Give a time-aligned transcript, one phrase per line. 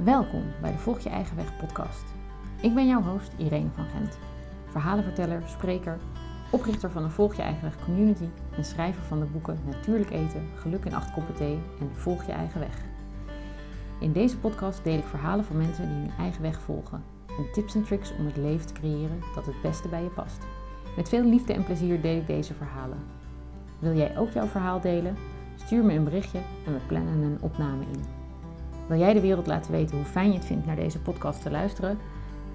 [0.00, 2.04] Welkom bij de Volg je eigen weg podcast.
[2.60, 4.18] Ik ben jouw host Irene van Gent,
[4.70, 5.98] verhalenverteller, spreker,
[6.50, 10.48] oprichter van de Volg je eigen weg community en schrijver van de boeken Natuurlijk eten,
[10.54, 12.82] Geluk in acht koppen thee en Volg je eigen weg.
[14.00, 17.74] In deze podcast deel ik verhalen van mensen die hun eigen weg volgen en tips
[17.74, 20.46] en tricks om het leven te creëren dat het beste bij je past.
[20.96, 22.98] Met veel liefde en plezier deel ik deze verhalen.
[23.78, 25.16] Wil jij ook jouw verhaal delen?
[25.56, 28.21] Stuur me een berichtje en we plannen een opname in.
[28.86, 31.50] Wil jij de wereld laten weten hoe fijn je het vindt naar deze podcast te
[31.50, 31.98] luisteren?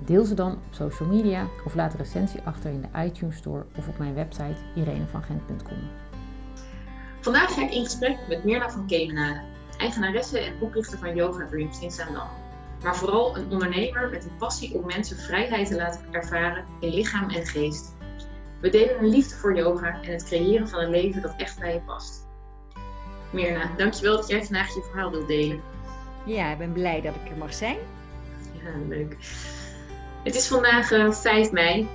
[0.06, 3.66] Deel ze dan op social media of laat een recensie achter in de iTunes Store
[3.78, 5.78] of op mijn website irenevangent.com.
[7.20, 9.42] Vandaag ga ik in gesprek met Mirna van Kemenade,
[9.78, 12.28] eigenaresse en oprichter van Yoga Dreams in Zaandam.
[12.84, 17.30] Maar vooral een ondernemer met een passie om mensen vrijheid te laten ervaren in lichaam
[17.30, 17.96] en geest.
[18.62, 21.74] We delen een liefde voor yoga en het creëren van een leven dat echt bij
[21.74, 22.26] je past.
[23.30, 25.62] Mirna, dankjewel dat jij vandaag je verhaal wilt delen.
[26.28, 27.78] Ja, ik ben blij dat ik er mag zijn.
[28.64, 29.18] Ja, leuk.
[30.24, 31.88] Het is vandaag uh, 5 mei,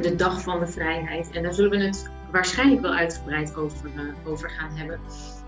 [0.00, 1.30] de dag van de vrijheid.
[1.30, 5.00] En daar zullen we het waarschijnlijk wel uitgebreid over, uh, over gaan hebben.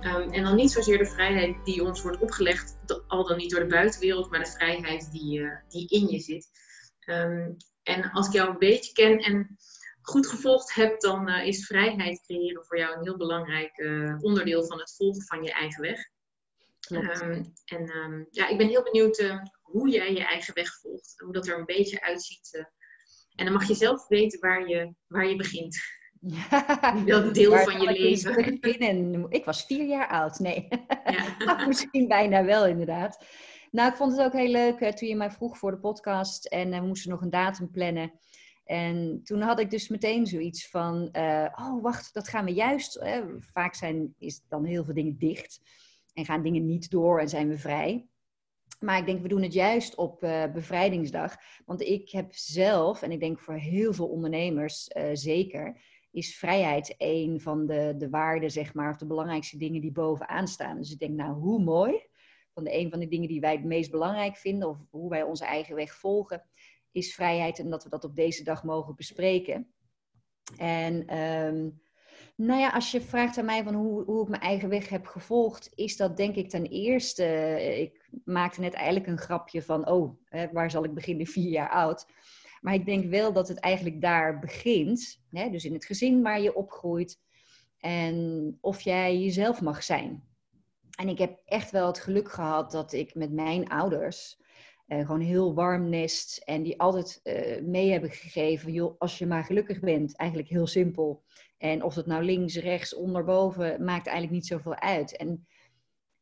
[0.02, 3.60] Um, en dan niet zozeer de vrijheid die ons wordt opgelegd, al dan niet door
[3.60, 6.48] de buitenwereld, maar de vrijheid die, uh, die in je zit.
[7.06, 9.58] Um, en als ik jou een beetje ken en
[10.02, 13.84] goed gevolgd heb, dan is vrijheid creëren voor jou een heel belangrijk
[14.20, 16.08] onderdeel van het volgen van je eigen weg.
[16.91, 21.14] Um, en um, ja, ik ben heel benieuwd uh, hoe jij je eigen weg volgt,
[21.17, 22.67] hoe dat er een beetje uitziet.
[23.34, 25.77] en dan mag je zelf weten waar je, waar je begint.
[26.20, 28.61] Ja, Welk deel van je leven.
[28.78, 30.39] En ik was vier jaar oud.
[30.39, 30.69] Nee,
[31.05, 31.67] ja.
[31.67, 33.25] misschien bijna wel inderdaad.
[33.70, 36.70] Nou, ik vond het ook heel leuk toen je mij vroeg voor de podcast en
[36.70, 38.12] we moesten nog een datum plannen.
[38.64, 42.95] En toen had ik dus meteen zoiets van, uh, oh wacht, dat gaan we juist.
[43.00, 43.23] Hè?
[43.39, 45.61] Vaak zijn, is dan heel veel dingen dicht
[46.19, 48.08] en gaan dingen niet door en zijn we vrij.
[48.80, 51.36] Maar ik denk, we doen het juist op uh, bevrijdingsdag.
[51.64, 55.80] Want ik heb zelf, en ik denk voor heel veel ondernemers uh, zeker,
[56.11, 60.48] is vrijheid een van de, de waarden, zeg maar, of de belangrijkste dingen die bovenaan
[60.48, 60.77] staan.
[60.77, 62.06] Dus ik denk, nou, hoe mooi.
[62.55, 65.23] Van de een van de dingen die wij het meest belangrijk vinden, of hoe wij
[65.23, 66.42] onze eigen weg volgen,
[66.92, 69.73] is vrijheid en dat we dat op deze dag mogen bespreken.
[70.56, 71.80] En um,
[72.38, 75.06] nou ja, als je vraagt aan mij van hoe, hoe ik mijn eigen weg heb
[75.06, 77.24] gevolgd, is dat denk ik ten eerste,
[77.80, 81.70] ik maakte net eigenlijk een grapje van, oh, hè, waar zal ik beginnen, vier jaar
[81.70, 82.06] oud.
[82.60, 86.40] Maar ik denk wel dat het eigenlijk daar begint, hè, dus in het gezin waar
[86.40, 87.20] je opgroeit
[87.78, 90.22] en of jij jezelf mag zijn.
[90.98, 94.40] En ik heb echt wel het geluk gehad dat ik met mijn ouders,
[94.88, 96.36] uh, gewoon heel warm nest.
[96.44, 100.66] En die altijd uh, mee hebben gegeven, joh, als je maar gelukkig bent, eigenlijk heel
[100.66, 101.22] simpel.
[101.58, 105.16] En of het nou links, rechts, onderboven, maakt eigenlijk niet zoveel uit.
[105.16, 105.46] En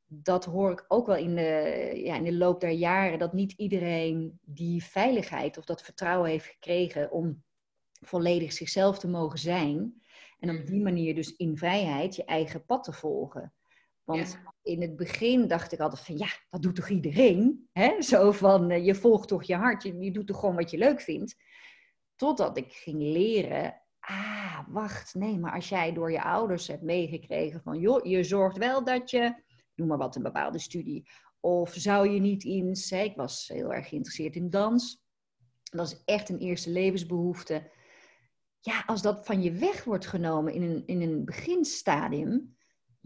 [0.06, 3.53] dat hoor ik ook wel in de, ja, in de loop der jaren, dat niet
[3.53, 7.44] iedereen die veiligheid of dat vertrouwen heeft gekregen om
[8.00, 10.03] volledig zichzelf te mogen zijn.
[10.38, 13.53] En op die manier dus in vrijheid je eigen pad te volgen.
[14.06, 14.55] Want ja.
[14.62, 17.69] in het begin dacht ik altijd van ja, dat doet toch iedereen?
[17.72, 18.03] Hè?
[18.12, 20.78] Zo van uh, je volgt toch je hart, je, je, doet toch gewoon wat je
[20.78, 21.37] leuk vindt.
[22.16, 27.62] Totdat ik ging leren, ah, wacht, nee, maar als jij door je ouders hebt meegekregen
[27.62, 29.43] van joh, je zorgt wel dat je,
[29.75, 31.09] noem maar wat, een bepaalde studie.
[31.41, 35.05] Of zou je niet eens, hè, ik was heel erg geïnteresseerd in dans.
[35.62, 37.71] Dat is echt een eerste levensbehoefte.
[38.61, 42.56] Ja, als dat van je weg wordt genomen in een, in een beginstadium,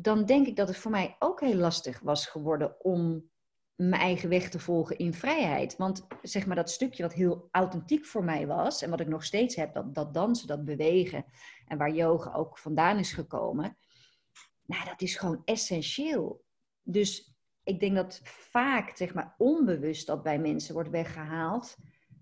[0.02, 3.30] dan denk ik dat het voor mij ook heel lastig was geworden om
[3.74, 5.76] mijn eigen weg te volgen in vrijheid.
[5.76, 9.24] Want zeg maar dat stukje wat heel authentiek voor mij was en wat ik nog
[9.24, 11.24] steeds heb, dat, dat dansen, dat bewegen
[11.66, 13.76] en waar yoga ook vandaan is gekomen,
[14.66, 16.44] nou dat is gewoon essentieel.
[16.82, 17.34] Dus
[17.64, 21.76] ik denk dat vaak zeg maar onbewust dat bij mensen wordt weggehaald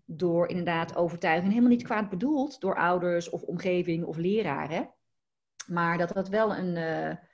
[0.05, 4.95] door inderdaad overtuiging, helemaal niet kwaad bedoeld door ouders of omgeving of leraren,
[5.67, 6.77] maar dat dat wel een...
[6.77, 7.28] Uh,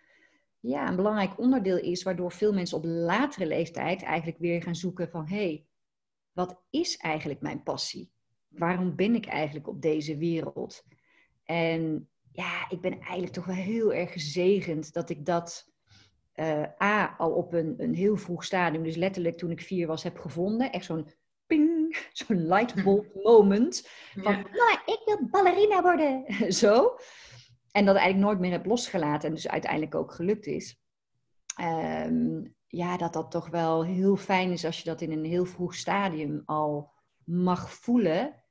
[0.67, 5.11] ja, een belangrijk onderdeel is, waardoor veel mensen op latere leeftijd eigenlijk weer gaan zoeken
[5.11, 5.67] van hé, hey,
[6.33, 8.13] wat is eigenlijk mijn passie?
[8.49, 10.85] Waarom ben ik eigenlijk op deze wereld?
[11.45, 15.73] En ja, ik ben eigenlijk toch wel heel erg gezegend dat ik dat
[16.35, 20.03] uh, A, al op een, een heel vroeg stadium, dus letterlijk toen ik vier was,
[20.03, 20.73] heb gevonden.
[20.73, 21.09] Echt zo'n
[21.47, 23.89] ping, zo'n lightbulb moment.
[24.15, 24.43] Van, ja.
[24.43, 26.25] nou, ik wil ballerina worden.
[26.53, 26.97] Zo.
[27.75, 30.81] En dat eigenlijk nooit meer heb losgelaten en dus uiteindelijk ook gelukt is.
[31.61, 35.45] Um, ja, dat dat toch wel heel fijn is als je dat in een heel
[35.45, 36.93] vroeg stadium al
[37.25, 38.43] mag voelen,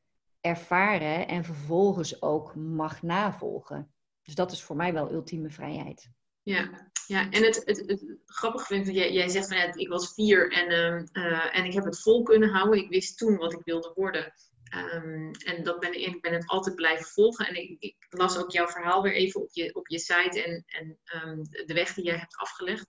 [0.42, 3.94] ervaren en vervolgens ook mag navolgen.
[4.24, 6.10] Dus dat is voor mij wel ultieme vrijheid.
[6.42, 10.14] Ja, ja, en het, het, grappige vind ik, jij, jij zegt van ja, ik was
[10.14, 12.80] vier en, ehm, eh, en ik heb het vol kunnen houden.
[12.80, 14.34] Ik wist toen wat ik wilde worden.
[14.74, 17.48] Ehm, en dat ben, ik ben het altijd blijven volgen.
[17.48, 20.64] En ik, ik, las ook jouw verhaal weer even op je, op je site en,
[20.66, 22.88] en ehm, de weg die jij hebt afgelegd.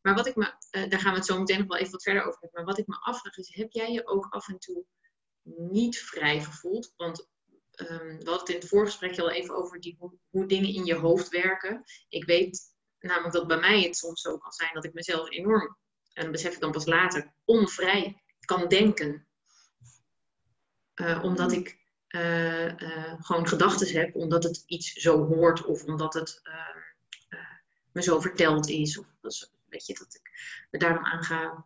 [0.00, 2.02] Maar wat ik me, uh, daar gaan we het zo meteen nog wel even wat
[2.02, 2.58] verder over hebben.
[2.64, 4.84] Maar wat ik me afvraag is, heb jij je ook af en toe
[5.42, 6.92] niet vrij gevoeld?
[6.96, 7.28] Want
[7.76, 10.84] um, we hadden het in het voorgesprekje al even over die, hoe, hoe dingen in
[10.84, 11.84] je hoofd werken.
[12.08, 12.60] Ik weet
[12.98, 15.78] namelijk dat bij mij het soms zo kan zijn dat ik mezelf enorm,
[16.12, 19.26] en dat besef ik dan pas later, onvrij kan denken.
[20.94, 21.78] Uh, omdat ik
[22.08, 26.42] uh, uh, gewoon gedachten heb, omdat het iets zo hoort of omdat het
[27.92, 28.98] me zo verteld is.
[28.98, 30.30] Of dat, weet je, dat ik
[30.70, 31.64] me daarom aan ga,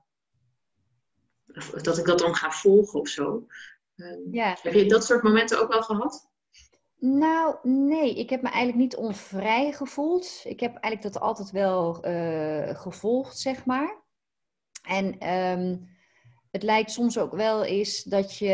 [1.82, 3.46] dat ik dat dan ga volgen of zo.
[4.30, 4.56] Ja.
[4.62, 6.30] Heb je dat soort momenten ook wel gehad?
[6.98, 10.40] Nou, nee, ik heb me eigenlijk niet onvrij gevoeld.
[10.44, 11.92] Ik heb eigenlijk dat altijd wel
[12.74, 13.96] gevolgd, zeg maar.
[14.82, 15.95] En um,
[16.56, 18.52] het lijkt soms ook wel eens dat je,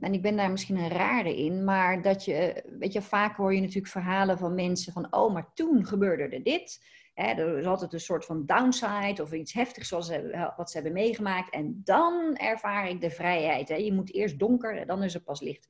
[0.00, 3.54] en ik ben daar misschien een rare in, maar dat je, weet je, vaak hoor
[3.54, 6.84] je natuurlijk verhalen van mensen van, oh, maar toen gebeurde er dit.
[7.14, 10.76] Hè, er is altijd een soort van downside of iets heftigs zoals ze, wat ze
[10.76, 11.54] hebben meegemaakt.
[11.54, 13.68] En dan ervaar ik de vrijheid.
[13.68, 13.74] Hè.
[13.74, 15.68] Je moet eerst donker en dan is er pas licht.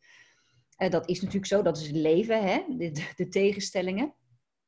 [0.78, 2.64] Uh, dat is natuurlijk zo, dat is het leven, hè?
[2.68, 4.14] De, de, tegenstellingen.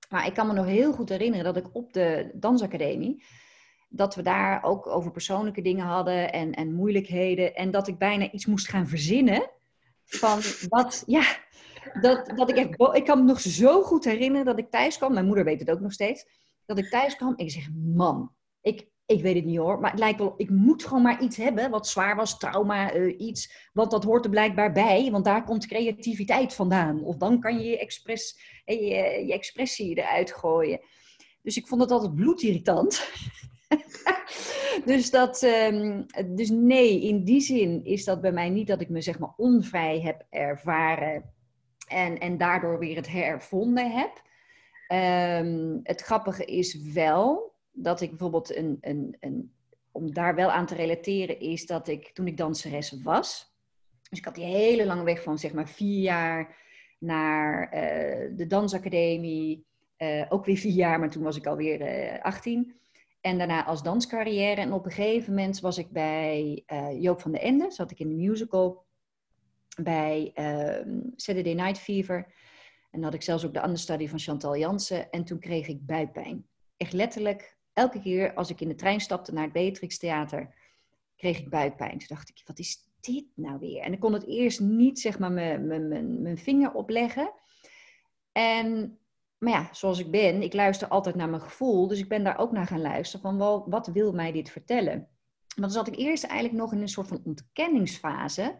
[0.08, 3.24] Maar ik kan me nog heel goed herinneren dat ik op de dansacademie,
[3.88, 7.54] dat we daar ook over persoonlijke dingen hadden en, en moeilijkheden.
[7.54, 9.50] En dat ik bijna iets moest gaan verzinnen
[10.04, 11.36] van wat, ja,
[12.00, 15.12] dat, dat ik echt, ik kan me nog zo goed herinneren dat ik thuis kwam.
[15.12, 16.26] Mijn moeder weet het ook nog steeds.
[16.66, 19.90] Dat ik thuis kwam en ik zeg, man, ik, ik weet het niet hoor, maar
[19.90, 23.68] het lijkt wel, ik moet gewoon maar iets hebben wat zwaar was, trauma, uh, iets,
[23.72, 27.04] want dat hoort er blijkbaar bij, want daar komt creativiteit vandaan.
[27.04, 28.76] Of dan kan je je, expres, je,
[29.26, 30.80] je expressie eruit gooien.
[31.42, 33.10] Dus ik vond het altijd bloedirritant.
[34.84, 38.88] dus, dat, um, dus nee, in die zin is dat bij mij niet dat ik
[38.88, 41.32] me zeg maar onvrij heb ervaren
[41.88, 44.26] en, en daardoor weer het hervonden heb.
[44.92, 49.52] Um, het grappige is wel dat ik bijvoorbeeld een, een,
[49.92, 53.56] om daar wel aan te relateren, is dat ik toen ik danseres was.
[54.08, 56.56] Dus ik had die hele lange weg van zeg maar vier jaar
[56.98, 59.66] naar uh, de dansacademie.
[59.98, 62.74] Uh, ook weer vier jaar, maar toen was ik alweer uh, 18.
[63.20, 64.60] En daarna als danscarrière.
[64.60, 67.70] En op een gegeven moment was ik bij uh, Joop van den Ende.
[67.70, 68.86] Zat ik in de musical.
[69.82, 72.32] Bij ehm, Saturday Night Fever.
[72.90, 75.10] En had ik zelfs ook de understudy van Chantal Jansen.
[75.10, 76.46] En toen kreeg ik buikpijn.
[76.76, 80.54] Echt letterlijk elke keer als ik in de trein stapte naar het Beatrix Theater,
[81.16, 81.98] kreeg ik buikpijn.
[81.98, 83.82] Toen dacht ik, wat is dit nou weer?
[83.82, 87.32] En ik kon het eerst niet, zeg maar, mijn vinger opleggen.
[88.32, 88.98] En,
[89.38, 91.88] maar ja, zoals ik ben, ik luister altijd naar mijn gevoel.
[91.88, 94.94] Dus ik ben daar ook naar gaan luisteren van, wel, wat wil mij dit vertellen?
[94.94, 98.58] Maar dan zat ik eerst eigenlijk nog in een soort van ontkenningsfase.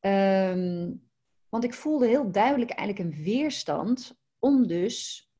[0.00, 1.08] Um,
[1.48, 5.30] want ik voelde heel duidelijk eigenlijk een weerstand om dus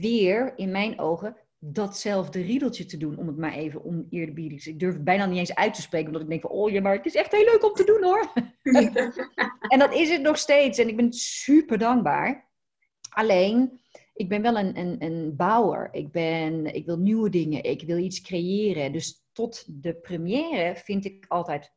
[0.00, 4.66] weer in mijn ogen datzelfde riedeltje te doen, om het maar even oneerbiedig.
[4.66, 6.80] Ik durf het bijna niet eens uit te spreken, omdat ik denk van, oh ja,
[6.80, 8.32] maar het is echt heel leuk om te doen hoor.
[9.72, 12.49] en dat is het nog steeds en ik ben super dankbaar.
[13.10, 13.80] Alleen,
[14.14, 15.88] ik ben wel een, een, een bouwer.
[15.92, 18.92] Ik, ben, ik wil nieuwe dingen, ik wil iets creëren.
[18.92, 21.72] Dus tot de première vind ik altijd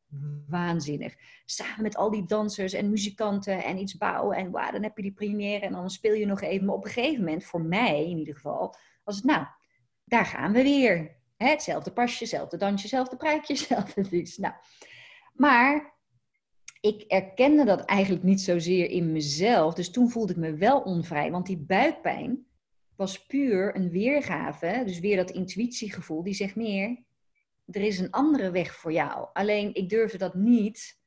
[0.47, 1.15] waanzinnig.
[1.45, 4.37] Samen met al die dansers en muzikanten en iets bouwen.
[4.37, 6.65] En wow, dan heb je die première en dan speel je nog even.
[6.65, 9.45] Maar op een gegeven moment, voor mij in ieder geval, was het nou,
[10.03, 11.21] daar gaan we weer.
[11.37, 14.37] Hetzelfde pasje, hetzelfde dansje, hetzelfde pruikje, hetzelfde iets.
[14.37, 14.53] Nou,
[15.33, 15.92] maar
[16.83, 19.73] ik erkende dat eigenlijk niet zozeer in mezelf.
[19.73, 21.31] Dus toen voelde ik me wel onvrij.
[21.31, 22.45] Want die buikpijn
[22.95, 24.83] was puur een weergave.
[24.85, 26.23] Dus weer dat intuïtiegevoel.
[26.23, 27.03] Die zegt meer,
[27.65, 29.27] er is een andere weg voor jou.
[29.33, 30.99] Alleen ik durfde dat niet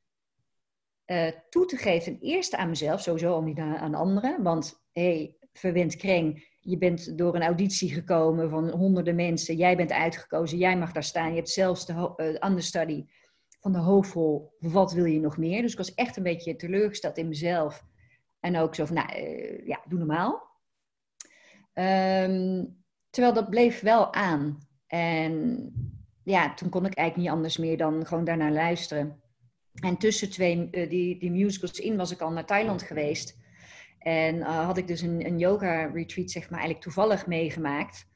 [1.06, 2.18] uh, toe te geven.
[2.18, 4.42] Ten eerste aan mezelf, sowieso al niet aan, aan anderen.
[4.42, 9.56] Want hé, hey, verwend kreng, je bent door een auditie gekomen van honderden mensen.
[9.56, 11.30] Jij bent uitgekozen, jij mag daar staan.
[11.30, 13.04] Je hebt zelfs de uh, understudy
[13.66, 14.56] van de hoofdrol.
[14.58, 15.62] Wat wil je nog meer?
[15.62, 17.84] Dus ik was echt een beetje teleurgesteld in mezelf.
[18.40, 20.32] En ook zo van, nou uh, ja, doe normaal.
[21.74, 22.76] Um,
[23.10, 24.58] terwijl dat bleef wel aan.
[24.86, 25.72] En
[26.22, 29.22] ja, toen kon ik eigenlijk niet anders meer dan gewoon daarnaar luisteren.
[29.82, 33.38] En tussen twee, uh, die, die musicals in was ik al naar Thailand geweest.
[33.98, 38.08] En uh, had ik dus een, een yoga-retreat, zeg maar, eigenlijk toevallig meegemaakt.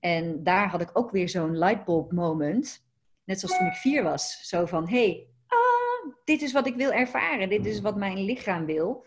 [0.00, 2.85] En daar had ik ook weer zo'n lightbulb moment.
[3.26, 4.48] Net zoals toen ik vier was.
[4.48, 7.48] Zo van, hé, hey, ah, dit is wat ik wil ervaren.
[7.48, 9.06] Dit is wat mijn lichaam wil.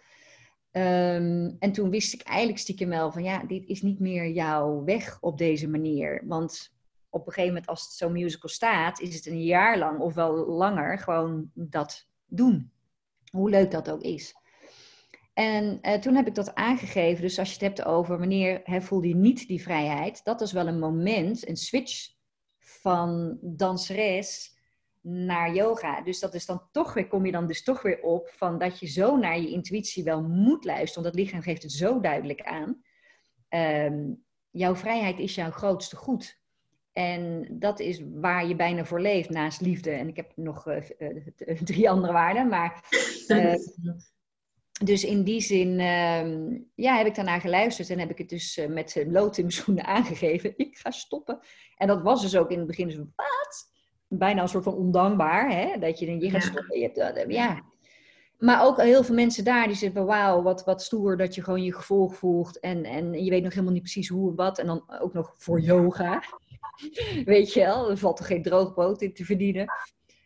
[0.72, 4.84] Ehm, en toen wist ik eigenlijk stiekem wel van ja, dit is niet meer jouw
[4.84, 6.24] weg op deze manier.
[6.26, 6.74] Want
[7.10, 10.14] op een gegeven moment als het zo'n musical staat, is het een jaar lang of
[10.14, 12.72] wel langer gewoon dat doen.
[13.32, 14.34] Hoe leuk dat ook is.
[15.34, 17.22] En uh, toen heb ik dat aangegeven.
[17.22, 20.52] Dus als je het hebt over wanneer hè, voelde je niet die vrijheid, dat is
[20.52, 22.18] wel een moment, een switch
[22.82, 24.58] van danseres
[25.02, 26.02] naar yoga.
[26.02, 28.80] Dus dat is dan toch weer, kom je dan dus toch weer op van dat
[28.80, 31.04] je zo naar je intuïtie wel moet luisteren.
[31.04, 32.82] Want het lichaam geeft het zo duidelijk aan.
[33.50, 36.40] Um, jouw vrijheid is jouw grootste goed.
[36.94, 39.92] En dat is waar je bijna voor leeft naast liefde.
[39.92, 40.82] En ik heb nog uh,
[41.64, 42.84] drie andere waarden, maar.
[43.28, 43.54] Uh,
[44.84, 48.62] dus in die zin uh, ja, heb ik daarna geluisterd en heb ik het dus
[48.70, 50.54] met lood in mijn schoenen aangegeven.
[50.58, 51.40] Ik ga stoppen.
[51.78, 53.72] En dat was dus ook in het begin dus wat?
[54.08, 55.80] Bijna een soort van ondankbaar, hè?
[55.80, 56.80] Dat je denkt, je gaat stoppen.
[56.80, 57.64] Je hebt, ja.
[58.38, 61.64] Maar ook heel veel mensen daar die zeggen, wauw, wat, wat stoer dat je gewoon
[61.64, 62.60] je gevolg volgt.
[62.60, 64.60] En, en je weet nog helemaal niet precies hoe en wat.
[64.60, 66.24] En dan ook nog voor yoga.
[67.26, 69.68] Weet je wel, er valt toch geen droogboot in te verdienen.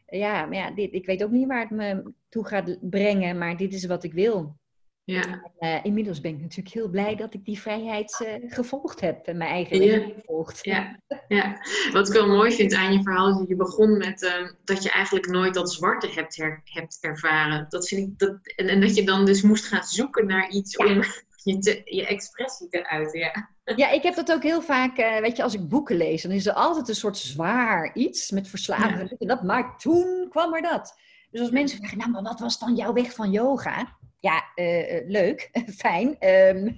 [0.06, 3.58] Ja, maar ja, dit, ik weet ook niet waar het me toe gaat brengen, maar
[3.58, 4.58] dit is wat ik wil.
[5.04, 5.52] Ja.
[5.60, 9.38] Uh, inmiddels ben ik natuurlijk heel blij dat ik die vrijheid uh, gevolgd heb en
[9.38, 10.66] mijn eigen leven gevolgd.
[10.66, 11.00] Ja.
[11.28, 11.58] ja,
[11.92, 14.84] wat ik wel mooi vind aan je verhaal is dat je begon met uh, dat
[14.84, 17.66] je eigenlijk nooit dat zwarte hebt, her, hebt ervaren.
[17.70, 20.78] Dat vind ik dat, en, en, dat je dan dus moest gaan zoeken naar iets
[20.78, 20.88] om
[21.44, 23.20] je, je expressie te uiten.
[23.20, 23.50] Ja.
[23.76, 26.46] ja, ik heb dat ook heel vaak, weet je, als ik boeken lees, dan is
[26.46, 29.16] er altijd een soort zwaar iets met verslaving.
[29.20, 29.28] Ja.
[29.28, 30.96] Dat, maar toen kwam er dat.
[31.34, 33.98] Dus als mensen vragen, nou, maar wat was dan jouw weg van yoga?
[34.20, 35.50] Ja, uh, leuk,
[35.84, 36.08] fijn.
[36.30, 36.78] Um,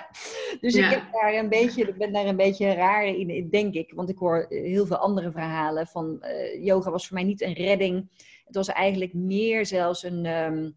[0.60, 0.86] dus ja.
[0.86, 3.92] ik heb daar een beetje, ben daar een beetje raar in, denk ik.
[3.94, 7.52] Want ik hoor heel veel andere verhalen van uh, yoga was voor mij niet een
[7.52, 8.08] redding.
[8.44, 10.26] Het was eigenlijk meer zelfs een...
[10.26, 10.76] Um,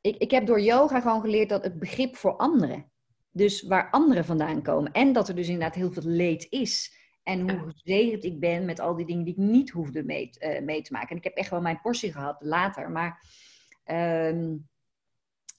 [0.00, 2.90] ik, ik heb door yoga gewoon geleerd dat het begrip voor anderen.
[3.30, 4.92] Dus waar anderen vandaan komen.
[4.92, 6.94] En dat er dus inderdaad heel veel leed is.
[7.26, 10.60] En hoe gezegend ik ben met al die dingen die ik niet hoefde mee, uh,
[10.60, 11.08] mee te maken.
[11.08, 12.90] En ik heb echt wel mijn portie gehad later.
[12.90, 13.20] Maar
[14.30, 14.68] um,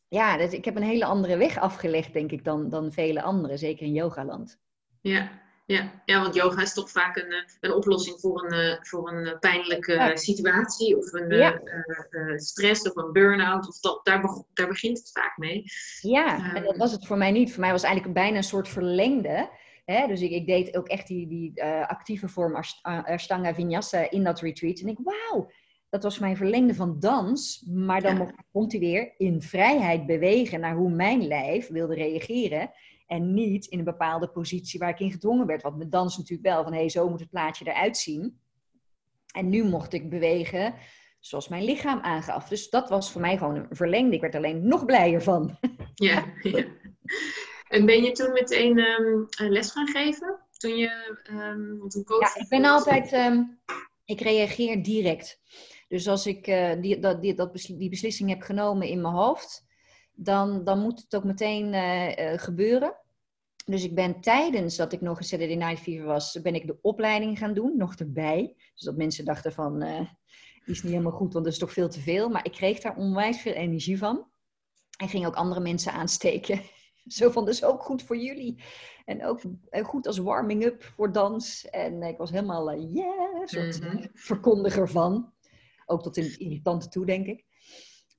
[0.08, 3.58] ja, ik heb een hele andere weg afgelegd, denk ik, dan, dan vele anderen.
[3.58, 4.60] Zeker in yogaland.
[5.02, 5.32] Ja,
[5.66, 9.12] ja, ja, want yoga is toch vaak een, eh, een oplossing voor een, eh, voor
[9.12, 11.62] een eh, pijnlijke situatie of een ja.
[12.12, 13.68] uh, stress of een burn-out.
[13.68, 15.64] Of dat, daar, daar begint het vaak mee.
[16.02, 17.52] Ja, en dat was het voor mij niet.
[17.52, 19.50] Voor mij was het eigenlijk bijna een soort verlengde.
[19.92, 20.08] Hè?
[20.08, 24.80] Dus ik, ik deed ook echt die, die actieve vorm Ashtanga Vinyasa in dat retreat.
[24.80, 25.50] En ik, wauw,
[25.90, 27.66] dat was mijn verlengde van dans.
[27.68, 28.34] Maar dan ja.
[28.52, 32.72] komt hij weer in vrijheid bewegen naar hoe mijn lijf wilde reageren.
[33.06, 35.62] En niet in een bepaalde positie waar ik in gedwongen werd.
[35.62, 38.40] Want met dans natuurlijk wel, van hé, hey, zo moet het plaatje eruit zien.
[39.34, 40.74] En nu mocht ik bewegen
[41.20, 42.48] zoals mijn lichaam aangaf.
[42.48, 44.16] Dus dat was voor mij gewoon een verlengde.
[44.16, 45.58] Ik werd alleen nog blijer van.
[45.94, 46.66] Ja, ja.
[47.70, 50.40] En ben je toen meteen um, les gaan geven?
[50.58, 52.36] Toen je, um, want een coach...
[52.36, 53.14] Ja, ik ben altijd...
[53.14, 53.60] Um,
[54.06, 55.40] ik reageer direct.
[55.88, 59.66] Dus als ik uh, die, dat, die, dat, die beslissing heb genomen in mijn hoofd
[60.14, 62.96] dan, dan moet het ook meteen uh, gebeuren.
[63.66, 66.78] Dus ik ben tijdens dat ik nog een Saturday Night Fever was, ben ik de
[66.82, 68.54] opleiding gaan doen, nog erbij.
[68.74, 71.90] Dus dat mensen dachten van, die is niet helemaal goed, want dat is toch veel
[71.90, 72.30] te veel.
[72.30, 74.28] Maar ik kreeg daar onwijs veel energie van.
[74.98, 76.62] En ging ook andere mensen aansteken.
[77.08, 78.64] Zo van, dat is ook goed voor jullie.
[79.06, 79.42] En ook
[79.84, 81.70] goed als warming-up voor dans.
[81.70, 84.10] En ik was helemaal, uh, yeah, een soort mm -hmm.
[84.14, 85.34] verkondiger van.
[85.86, 87.46] Ook tot in het irritante toe, denk ik.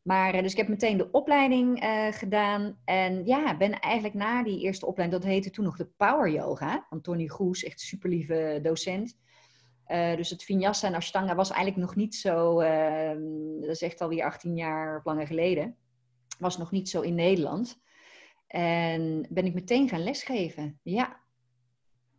[0.02, 2.78] Maar dus ik heb meteen de opleiding uh, gedaan.
[2.84, 6.86] En ja, ben eigenlijk na die eerste opleiding, dat heette toen nog de Power Yoga.
[6.88, 9.16] Van Tony Goes, echt super lieve docent.
[9.88, 13.12] Uh, dus het Vinyasa en Ashtanga was eigenlijk nog niet zo, uh,
[13.60, 15.76] dat is echt alweer 18 jaar of langer geleden.
[16.38, 17.80] Was nog niet zo in Nederland.
[18.48, 20.80] En ben ik meteen gaan lesgeven.
[20.82, 21.20] Ja.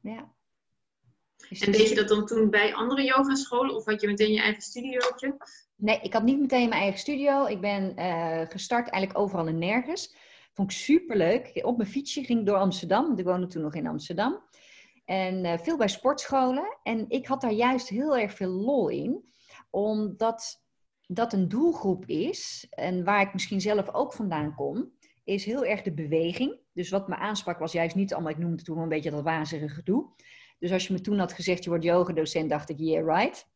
[0.01, 0.33] ja.
[1.49, 4.41] Dus en deed je dat dan toen bij andere yogascholen of had je meteen je
[4.41, 5.37] eigen studiootje?
[5.75, 7.45] Nee, ik had niet meteen mijn eigen studio.
[7.45, 10.15] Ik ben uh, gestart eigenlijk overal en nergens.
[10.53, 11.59] Vond ik superleuk.
[11.65, 14.43] Op mijn fietsje ging ik door Amsterdam, want ik woonde toen nog in Amsterdam.
[15.05, 16.77] En uh, veel bij sportscholen.
[16.83, 19.29] En ik had daar juist heel erg veel lol in.
[19.69, 20.63] Omdat
[21.07, 24.91] dat een doelgroep is, en waar ik misschien zelf ook vandaan kom,
[25.29, 26.59] is heel erg de beweging.
[26.73, 29.69] Dus wat me aansprak was juist niet allemaal, ik noemde toen een beetje dat wazige
[29.69, 30.09] gedoe.
[30.59, 33.47] Dus als je me toen had gezegd, je wordt yogadocent, dacht ik, yeah, right.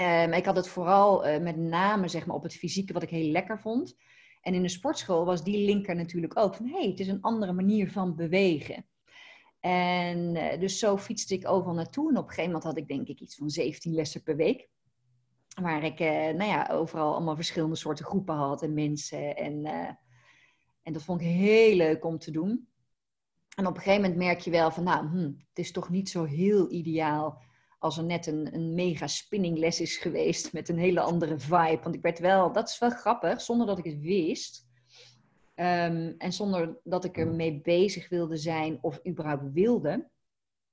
[0.00, 3.08] Um, ik had het vooral uh, met name zeg maar, op het fysieke, wat ik
[3.08, 3.96] heel lekker vond.
[4.40, 7.22] En in de sportschool was die linker natuurlijk ook van, hé, hey, het is een
[7.22, 8.86] andere manier van bewegen.
[9.60, 12.10] En uh, dus zo fietste ik overal naartoe.
[12.10, 14.68] En op een gegeven moment had ik denk ik iets van 17 lessen per week.
[15.60, 19.36] Waar ik, uh, nou ja, overal allemaal verschillende soorten groepen had en mensen.
[19.36, 19.66] En
[20.86, 22.68] En dat vond ik heel leuk om te doen.
[23.56, 26.08] En op een gegeven moment merk je wel van, nou, hm, het is toch niet
[26.08, 27.42] zo heel ideaal
[27.78, 31.80] als er net een, een mega spinningles is geweest met een hele andere vibe.
[31.82, 34.66] Want ik werd wel, dat is wel grappig, zonder dat ik het wist.
[35.54, 40.08] Ehm, en zonder dat ik er mee bezig wilde zijn of überhaupt wilde,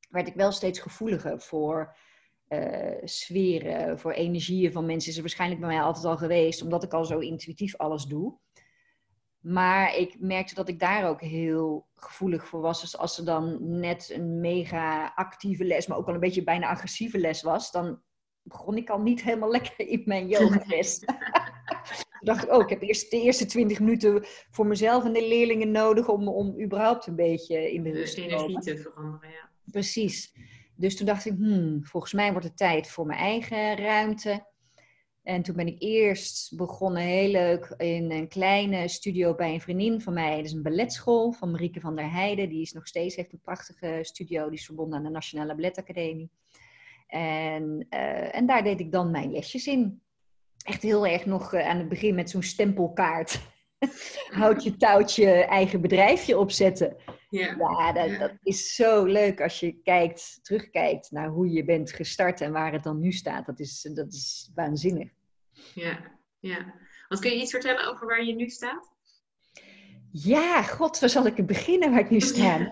[0.09, 1.95] werd ik wel steeds gevoeliger voor
[2.49, 5.09] uh, sferen, voor energieën van mensen.
[5.09, 8.41] Is er waarschijnlijk bij mij altijd al geweest, omdat ik al zo intuïtief alles doe.
[9.43, 12.81] Maar ik merkte dat ik daar ook heel gevoelig voor was.
[12.81, 16.69] Dus als er dan net een mega actieve les, maar ook al een beetje bijna
[16.69, 18.01] agressieve les was, dan
[18.41, 20.99] begon ik al niet helemaal lekker in mijn yogales.
[22.19, 25.27] Toen dacht ik, oh, ik heb eerst de eerste twintig minuten voor mezelf en de
[25.27, 28.61] leerlingen nodig om, om überhaupt een beetje in de rust te komen.
[28.61, 29.49] te veranderen, ja.
[29.71, 30.33] Precies.
[30.75, 34.45] Dus toen dacht ik, hmm, volgens mij wordt het tijd voor mijn eigen ruimte.
[35.23, 40.01] En toen ben ik eerst begonnen, heel leuk, in een kleine studio bij een vriendin
[40.01, 40.35] van mij.
[40.35, 42.49] Dat is een balletschool van Marieke van der Heijden.
[42.49, 44.49] Die is nog steeds, heeft een prachtige studio.
[44.49, 46.29] Die is verbonden aan de Nationale Balletacademie.
[47.07, 50.01] En, uh, en daar deed ik dan mijn lesjes in.
[50.65, 53.41] Echt heel erg nog uh, aan het begin met zo'n stempelkaart.
[54.39, 56.95] Houd je touwtje eigen bedrijfje opzetten.
[57.33, 61.91] Ja, ja, dat, dat, is zo leuk als je kijkt, terugkijkt naar hoe je bent
[61.91, 63.45] gestart en waar het dan nu staat.
[63.45, 65.09] Dat is, dat is waanzinnig.
[65.73, 65.99] Ja,
[66.39, 66.73] ja.
[67.07, 68.91] Want kun je iets vertellen over waar je nu staat?
[70.11, 72.57] Ja, god, waar zal ik beginnen waar ik nu sta?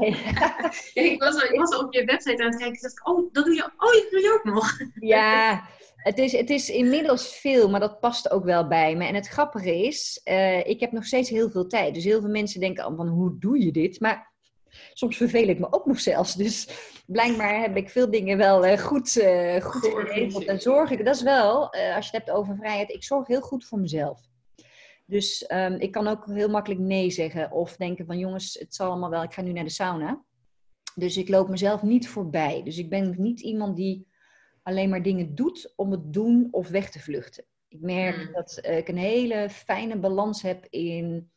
[0.93, 3.55] ik, was, ik was op je website aan het kijken en dacht oh, dat doe
[3.55, 4.77] je, oh, dat doe je ook nog.
[4.93, 9.05] ja, het is, het is inmiddels veel, maar dat past ook wel bij me.
[9.05, 11.93] En het grappige is, uh, ik heb nog steeds heel veel tijd.
[11.93, 13.99] Dus heel veel mensen denken van, hoe doe je dit?
[13.99, 14.30] Maar
[14.93, 16.35] soms verveel ik me ook nog zelfs.
[16.35, 16.67] Dus
[17.05, 20.45] blijkbaar heb ik veel dingen wel uh, goed, uh, goed geregeld.
[20.45, 23.27] En zorg ik, dat is wel, uh, als je het hebt over vrijheid, ik zorg
[23.27, 24.29] heel goed voor mezelf.
[25.05, 28.89] Dus um, ik kan ook heel makkelijk nee zeggen of denken van jongens, het zal
[28.89, 30.23] allemaal wel, ik ga nu naar de sauna.
[30.95, 32.63] Dus ik loop mezelf niet voorbij.
[32.63, 34.07] Dus ik ben niet iemand die
[34.63, 37.45] alleen maar dingen doet om het doen of weg te vluchten.
[37.67, 38.33] Ik merk hmm.
[38.33, 41.31] dat ik een hele fijne balans heb in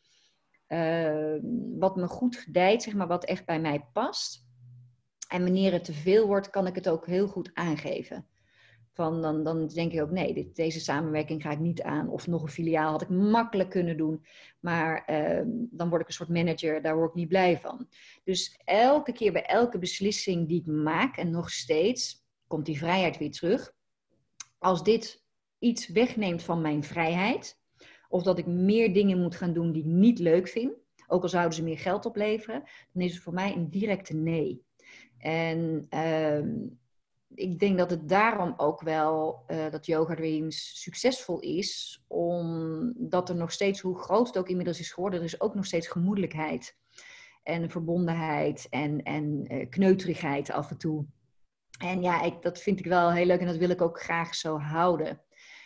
[0.66, 1.40] Ehm,
[1.78, 4.46] wat me goed gedijt, zeg maar, wat echt bij mij past.
[5.28, 8.26] En wanneer het te veel wordt, kan ik het ook heel goed aangeven.
[8.92, 12.08] Van dan, dan denk ik ook, nee, dit, deze samenwerking ga ik niet aan.
[12.08, 14.24] Of nog een filiaal had ik makkelijk kunnen doen.
[14.60, 17.88] Maar ehm, dan word ik een soort manager, daar word ik niet blij van.
[18.24, 23.18] Dus elke keer bij elke beslissing die ik maak, en nog steeds, komt die vrijheid
[23.18, 23.72] weer terug.
[24.58, 25.24] Als dit
[25.58, 27.58] iets wegneemt van mijn vrijheid,
[28.14, 30.72] of dat ik meer dingen moet gaan doen die ik niet leuk vind,
[31.06, 34.64] ook al zouden ze meer geld opleveren, dan is het voor mij een directe nee.
[35.18, 36.38] En uh,
[37.34, 43.36] ik denk dat het daarom ook wel uh, dat Yoga Dreams succesvol is, omdat er
[43.36, 46.76] nog steeds, hoe groot het ook inmiddels is geworden, er is ook nog steeds gemoedelijkheid
[47.42, 51.04] en verbondenheid en, en uh, kneuterigheid af en toe.
[51.78, 54.34] En ja, ik, dat vind ik wel heel leuk en dat wil ik ook graag
[54.34, 55.20] zo houden.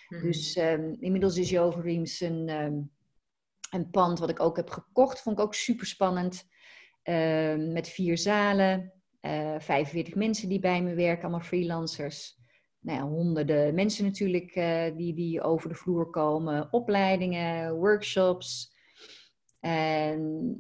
[0.09, 2.91] Dus um, inmiddels is Yoga Dreams een, um,
[3.71, 5.21] een pand wat ik ook heb gekocht.
[5.21, 6.49] Vond ik ook super spannend.
[7.05, 12.37] Uh, met vier zalen, uh, eh, 45 mensen die bij me werken, allemaal freelancers.
[12.81, 16.73] Nou ja, honderden mensen natuurlijk uh, die, die over de vloer komen.
[16.73, 18.77] Opleidingen, workshops.
[19.61, 20.53] En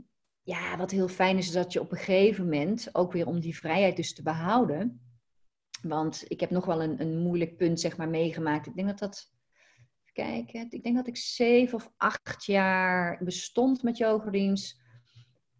[0.42, 3.40] ja, wat heel fijn is, is dat je op een gegeven moment, ook weer om
[3.40, 5.00] die vrijheid dus te behouden.
[5.82, 8.66] Want ik heb nog wel een, een moeilijk punt, zeg maar, meegemaakt.
[8.66, 9.37] Ik denk dat dat
[10.24, 10.66] kijken.
[10.70, 14.80] Ik denk dat ik zeven of acht jaar bestond met yoga dreams.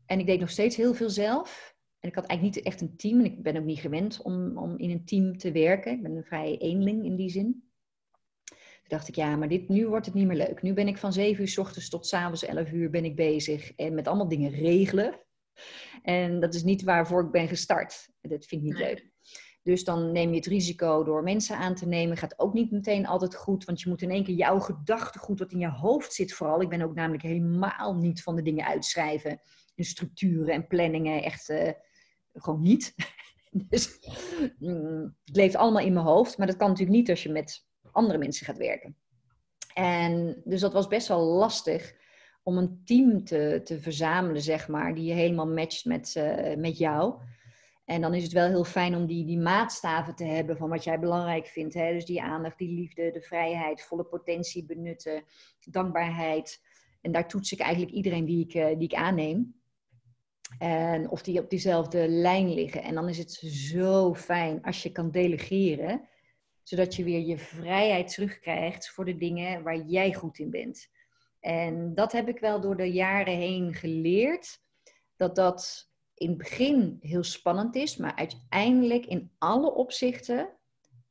[0.07, 1.77] En ik deed nog steeds heel veel zelf.
[2.01, 3.19] En ik had eigenlijk niet echt een team.
[3.19, 5.93] En ik ben ook niet gewend om, om in een team te werken.
[5.93, 7.63] Ik ben een vrij eenling in die zin.
[8.45, 10.63] Toen dacht ik, ja, maar dit, nu wordt het niet meer leuk.
[10.63, 13.17] Nu ben ik van zeven uur s ochtends tot s avonds elf uur ben ik
[13.17, 13.75] bezig.
[13.75, 15.21] En met allemaal dingen regelen.
[16.03, 18.09] En dat is niet waarvoor ik ben gestart.
[18.21, 19.11] Dat vind ik niet leuk.
[19.69, 22.17] Dus dan neem je het risico door mensen aan te nemen.
[22.17, 25.53] Gaat ook niet meteen altijd goed, want je moet in één keer jouw gedachtegoed wat
[25.53, 26.61] in je hoofd zit vooral.
[26.61, 29.41] Ik ben ook namelijk helemaal niet van de dingen uitschrijven.
[29.75, 31.71] En structuren en planningen, echt uh,
[32.33, 32.95] gewoon niet.
[33.69, 33.99] dus
[34.59, 36.39] mm, het leeft allemaal in mijn hoofd.
[36.39, 38.97] Maar dat kan natuurlijk niet als je met andere mensen gaat werken.
[39.75, 41.95] En dus dat was best wel lastig
[42.43, 46.79] om een team te, te verzamelen, zeg maar, die je helemaal matcht met, uh, met
[46.79, 47.21] jou.
[47.89, 50.85] En dan is het wel heel fijn om die, die maatstaven te hebben van wat
[50.85, 51.75] jij belangrijk vindt.
[51.75, 51.93] Hè?
[51.93, 55.25] Dus die aandacht, die liefde, de vrijheid, volle potentie benutten,
[55.61, 56.63] dankbaarheid.
[57.01, 59.61] En daar toets ik eigenlijk iedereen die ik, eh, die ik aanneem.
[60.59, 62.83] En of die op diezelfde lijn liggen.
[62.83, 63.33] En dan is het
[63.71, 66.09] zo fijn als je kan delegeren,
[66.63, 70.89] zodat je weer je vrijheid terugkrijgt voor de dingen waar jij goed in bent.
[71.41, 74.61] En dat heb ik wel door de jaren heen geleerd.
[75.17, 75.88] Dat dat
[76.19, 80.49] in het begin heel spannend is, maar uiteindelijk in alle opzichten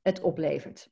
[0.02, 0.90] het oplevert.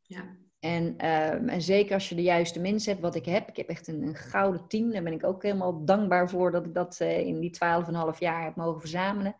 [0.00, 0.36] Ja.
[0.60, 3.48] En, ehm, en zeker als je de juiste mensen hebt, wat ik heb.
[3.48, 4.90] Ik heb echt een, een gouden team.
[4.90, 7.94] Daar ben ik ook helemaal dankbaar voor dat ik dat uh, in die twaalf en
[7.94, 9.36] half jaar heb mogen verzamelen.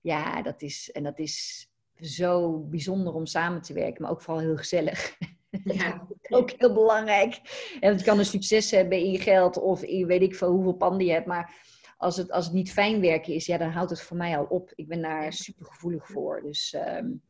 [0.00, 1.68] Ja, dat is, en dat is
[2.00, 5.16] zo bijzonder om samen te werken, maar ook vooral heel gezellig.
[5.64, 6.06] Ja.
[6.28, 7.40] ook heel belangrijk.
[7.80, 10.72] En het kan een succes hebben in je geld of in weet ik veel hoeveel
[10.72, 11.26] panden je hebt.
[11.26, 11.54] Maar
[12.00, 14.44] als het, als het niet fijn werken is, ja, dan houdt het voor mij al
[14.44, 14.72] op.
[14.74, 16.42] Ik ben daar super gevoelig voor.
[16.42, 17.22] Dus, um,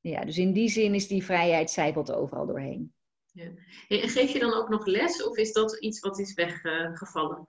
[0.00, 2.92] ja, dus in die zin is die vrijheid zijpelt overal doorheen.
[3.32, 3.44] Ja.
[3.88, 7.44] En geef je dan ook nog les of is dat iets wat is weggevallen?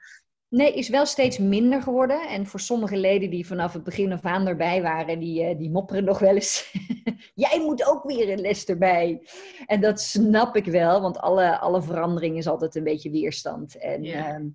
[0.48, 2.28] Nee, is wel steeds minder geworden.
[2.28, 5.70] En voor sommige leden die vanaf het begin af aan erbij waren, die, eh, die
[5.70, 6.72] mopperen nog wel eens.
[7.36, 9.28] Jij moet ook weer een les erbij.
[9.66, 13.78] En dat snap ik wel, want alle, alle verandering is altijd een beetje weerstand.
[13.78, 14.46] En, ehm,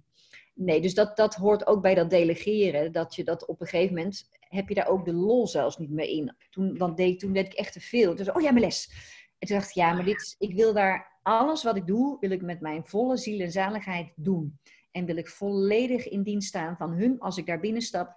[0.59, 2.93] nee, dus dat, dat hoort ook bij dat delegeren.
[2.93, 5.91] Dat je dat op een gegeven moment, heb je daar ook de lol zelfs niet
[5.91, 6.37] meer in.
[6.51, 8.15] Toen, dan deed, toen deed ik echt te veel.
[8.15, 8.91] Dus, oh ja, mijn les.
[9.39, 12.31] En toen dacht ik, ja, maar dit, ik wil daar alles wat ik doe, wil
[12.31, 14.59] ik met mijn volle ziel en zaligheid doen.
[14.91, 18.17] En wil ik volledig in dienst staan van hun als ik daar binnenstap.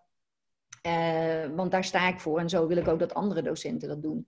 [0.88, 4.02] Uh, want daar sta ik voor en zo wil ik ook dat andere docenten dat
[4.02, 4.28] doen.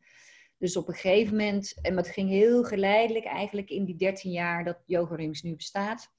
[0.57, 4.63] Dus op een gegeven moment, en het ging heel geleidelijk eigenlijk in die 13 jaar
[4.63, 6.09] dat Yoga nu bestaat,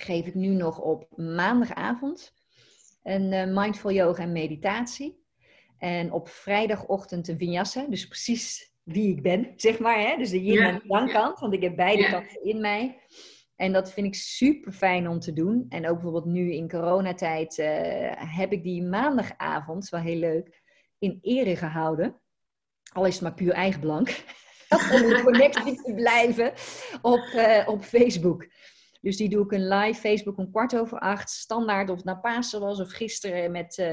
[0.00, 2.34] geef ik nu nog op maandagavond
[3.02, 5.18] een uh, mindful yoga en meditatie.
[5.78, 10.00] En op vrijdagochtend een vinyasa, dus precies wie ik ben, zeg maar.
[10.00, 10.16] Hè?
[10.16, 12.98] Dus de yin en yang kant, want ik heb beide kanten in mij.
[13.56, 15.66] En dat vind ik super fijn om te doen.
[15.68, 17.66] En ook bijvoorbeeld nu in coronatijd uh,
[18.36, 20.62] heb ik die maandagavond, wel heel leuk,
[20.98, 22.20] in ere gehouden.
[22.92, 24.08] Al is het maar puur eigen belang.
[24.92, 26.52] om in connectie te blijven
[27.02, 28.46] op, uh, op Facebook.
[29.00, 31.30] Dus die doe ik een live Facebook om kwart over acht.
[31.30, 33.86] Standaard of het naar Pasen was of gisteren met uh,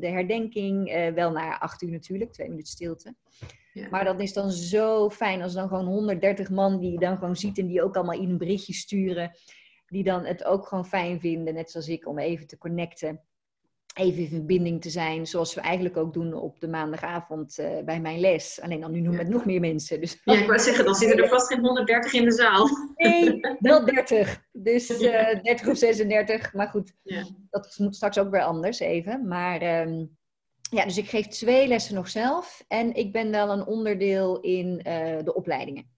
[0.00, 1.12] de herdenking.
[1.14, 3.14] wel naar acht uur natuurlijk, twee minuten stilte.
[3.90, 7.36] Maar dat is dan zo fijn als dan gewoon 130 man die je dan gewoon
[7.36, 9.30] ziet en die ook allemaal in een berichtje sturen.
[9.86, 13.20] Die dan het ook gewoon fijn vinden, net zoals ik, om even te connecten.
[13.94, 18.00] Even in verbinding te zijn, zoals we eigenlijk ook doen op de maandagavond uh, bij
[18.00, 18.60] mijn les.
[18.60, 20.00] Alleen dan nu nog met nog meer mensen.
[20.00, 20.20] Dus...
[20.24, 22.68] Ja, ik wou zeggen, dan zitten er vast geen 130 in de zaal.
[22.96, 24.42] Nee, wel 30.
[24.52, 26.52] Dus uh, eh, 30 of 36.
[26.52, 27.24] Maar goed, ja.
[27.50, 29.28] dat moet straks ook weer anders even.
[29.28, 29.80] Maar...
[29.86, 30.16] Um,
[30.70, 34.66] ja, dus ik geef twee lessen nog zelf en ik ben wel een onderdeel in
[34.66, 35.92] uh, de opleidingen.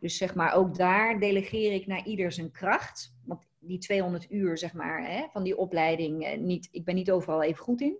[0.00, 3.14] Dus zeg maar, ook daar delegeer ik naar ieder zijn kracht.
[3.24, 7.10] Want die 200 uur, zeg maar, hè, van die opleiding, uh, niet, ik ben niet
[7.10, 7.98] overal even goed in.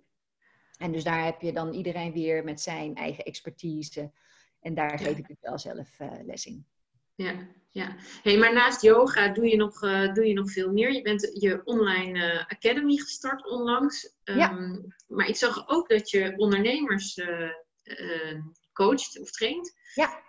[0.77, 4.11] En dus daar heb je dan iedereen weer met zijn eigen expertise.
[4.61, 6.65] En daar geef ik wel zelf uh, les in.
[7.15, 7.95] Ja, ja.
[8.23, 10.93] Hey, maar naast yoga doe je, nog, uh, doe je nog veel meer.
[10.93, 14.15] Je bent je online uh, academy gestart onlangs.
[14.23, 14.49] Um, ja.
[14.49, 17.19] Ehm, maar ik zag ook dat je ondernemers
[18.73, 19.73] coacht of traint.
[19.93, 20.23] Ja.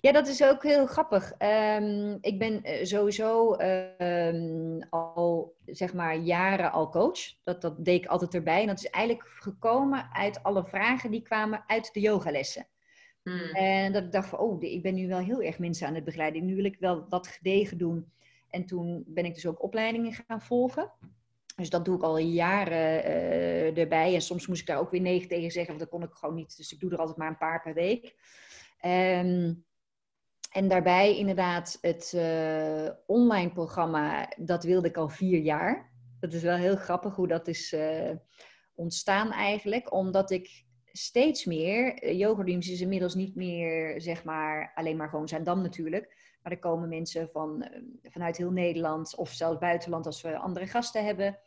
[0.00, 1.34] Ja, dat is ook heel grappig.
[1.78, 3.56] Um, ik ben sowieso
[3.98, 7.18] um, al, zeg maar, jaren al coach.
[7.44, 8.60] Dat, dat deed ik altijd erbij.
[8.60, 12.66] En dat is eigenlijk gekomen uit alle vragen die kwamen uit de yogalessen.
[13.22, 13.50] Hmm.
[13.52, 16.04] En dat ik dacht van, oh, ik ben nu wel heel erg mensen aan het
[16.04, 16.44] begeleiden.
[16.44, 18.12] Nu wil ik wel wat gedegen doen.
[18.50, 20.92] En toen ben ik dus ook opleidingen gaan volgen.
[21.56, 24.14] Dus dat doe ik al jaren uh, erbij.
[24.14, 26.34] En soms moest ik daar ook weer nee tegen zeggen, want dat kon ik gewoon
[26.34, 26.56] niet.
[26.56, 28.14] Dus ik doe er altijd maar een paar per week.
[28.84, 29.64] Um,
[30.56, 35.90] en daarbij inderdaad het uh, online programma, dat wilde ik al vier jaar.
[36.20, 38.10] Dat is wel heel grappig hoe dat is uh,
[38.74, 39.92] ontstaan eigenlijk.
[39.92, 42.02] Omdat ik steeds meer.
[42.02, 46.36] Uh, is inmiddels niet meer, zeg maar, alleen maar gewoon Zaandam natuurlijk.
[46.42, 47.68] Maar er komen mensen van,
[48.02, 51.38] vanuit heel Nederland of zelfs buitenland als we andere gasten hebben.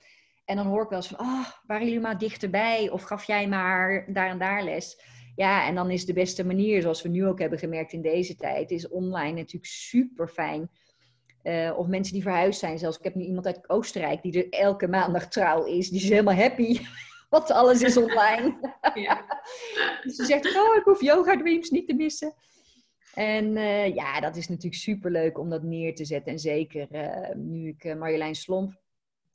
[0.46, 2.90] En dan hoor ik wel eens van, oh, waren jullie maar dichterbij?
[2.90, 5.02] Of gaf jij maar daar en daar les?
[5.40, 8.36] Ja, en dan is de beste manier, zoals we nu ook hebben gemerkt in deze
[8.36, 10.70] tijd, is online natuurlijk super fijn.
[11.44, 12.80] Uh, of mensen die verhuisd zijn.
[12.80, 15.90] Zelfs ik heb nu iemand uit Oostenrijk die er elke maandag trouw is.
[15.90, 16.80] Die is helemaal happy
[17.30, 18.76] want alles is online.
[18.94, 19.42] Ja.
[20.04, 22.34] dus ze zegt, oh, ik hoef Yoga Dreams niet te missen.
[23.14, 26.32] En uh, ja, dat is natuurlijk superleuk om dat neer te zetten.
[26.32, 28.82] En zeker uh, nu ik Marjolein Slomp,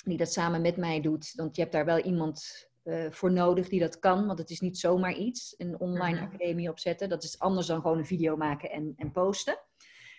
[0.04, 1.32] die dat samen met mij doet.
[1.36, 2.68] Want je hebt daar wel iemand
[3.10, 4.26] voor nodig die dat kan.
[4.26, 6.24] Want het is niet zomaar iets, een online mhm.
[6.24, 7.08] academie opzetten.
[7.08, 9.58] Dat is anders dan gewoon een video maken en, en posten.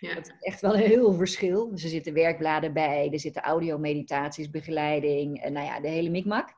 [0.00, 0.14] Ja.
[0.14, 1.70] Dat is echt wel een heel verschil.
[1.70, 6.54] Dus er zitten werkbladen bij, er zitten audio-meditaties, begeleiding, en nou ja, de hele mikmak.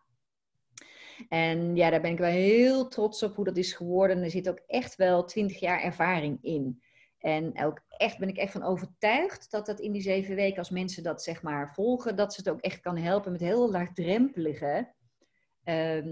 [1.28, 4.22] En ja, daar ben ik wel heel trots op hoe dat is geworden.
[4.22, 6.82] Er zit ook echt wel twintig jaar ervaring in.
[7.18, 10.70] En ook echt ben ik echt van overtuigd dat dat in die zeven weken, als
[10.70, 14.92] mensen dat zeg maar volgen, dat ze het ook echt kan helpen met heel laagdrempelige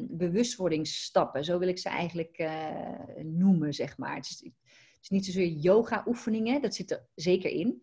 [0.08, 1.44] bewustwordingsstappen.
[1.44, 2.80] Zo wil ik ze eigenlijk uh,
[3.22, 4.14] noemen, zeg maar.
[4.14, 7.82] Het is, het is niet zozeer yoga-oefeningen, dat zit er zeker in.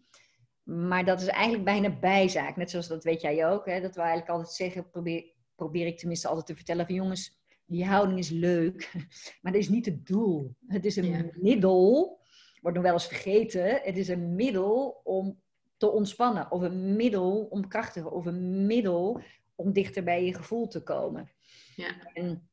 [0.64, 2.56] Maar dat is eigenlijk bijna bijzaak.
[2.56, 3.66] Net zoals dat weet jij ook.
[3.66, 3.82] Hè?
[3.82, 7.86] Dat we eigenlijk altijd zeggen, probeer, probeer ik tenminste altijd te vertellen van jongens, die
[7.86, 8.94] houding is leuk,
[9.42, 10.56] maar dat is niet het doel.
[10.68, 12.20] Het is een middel,
[12.62, 15.42] wordt nog wel eens vergeten, het is een middel om
[15.78, 19.22] te ontspannen, of een middel om krachtiger, of een middel
[19.56, 21.32] om dichter bij je gevoel te komen.
[21.76, 22.12] Ja.
[22.14, 22.50] En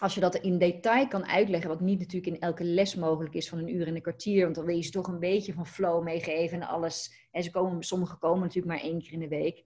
[0.00, 3.48] als je dat in detail kan uitleggen, wat niet natuurlijk in elke les mogelijk is
[3.48, 5.66] van een uur en een kwartier, want dan wil je ze toch een beetje van
[5.66, 7.28] flow meegeven en alles.
[7.30, 9.64] En ze komen, sommigen komen natuurlijk maar één keer in de week.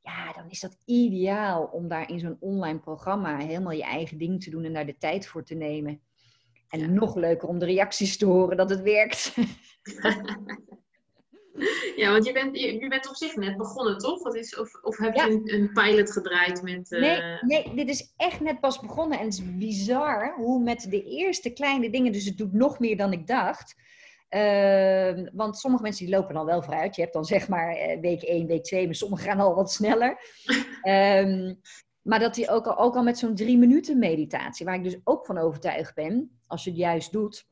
[0.00, 4.42] Ja, dan is dat ideaal om daar in zo'n online programma helemaal je eigen ding
[4.42, 6.00] te doen en daar de tijd voor te nemen.
[6.68, 9.34] En nog leuker om de reacties te horen dat het werkt.
[11.96, 14.22] Ja, want je bent, je, bent op zich net begonnen, toch?
[14.22, 16.90] Wat is, of, of heb je een, een, pilot gedraaid met...
[16.90, 17.00] Uh...
[17.00, 19.18] Nee, nee, dit is echt net pas begonnen.
[19.18, 22.12] En het is bizar hoe met de eerste kleine dingen...
[22.12, 23.74] Dus het doet nog meer dan ik dacht.
[24.30, 26.96] Uh, want sommige mensen die lopen dan wel vooruit.
[26.96, 29.72] Je hebt dan zeg maar uh, week 1, week 2, maar sommigen gaan al wat
[29.72, 30.18] sneller.
[30.82, 31.60] um,
[32.08, 35.00] maar dat hij ook al, ook al met zo'n drie minuten meditatie, waar ik dus
[35.04, 37.46] ook van overtuigd ben, als je het juist doet,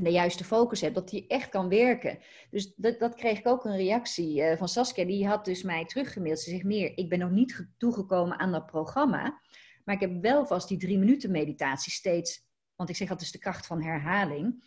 [0.00, 2.18] de juiste focus hebt, dat die echt kan werken.
[2.50, 5.04] Dus dat, dat kreeg ik ook een reactie uh, van Saskia.
[5.04, 6.40] Die had dus mij teruggemaild.
[6.40, 9.40] Ze zegt meer, ik ben nog niet toegekomen aan dat programma.
[9.84, 12.46] Maar ik heb wel vast die drie minuten meditatie steeds.
[12.76, 14.64] Want ik zeg, dat is de kracht van herhaling.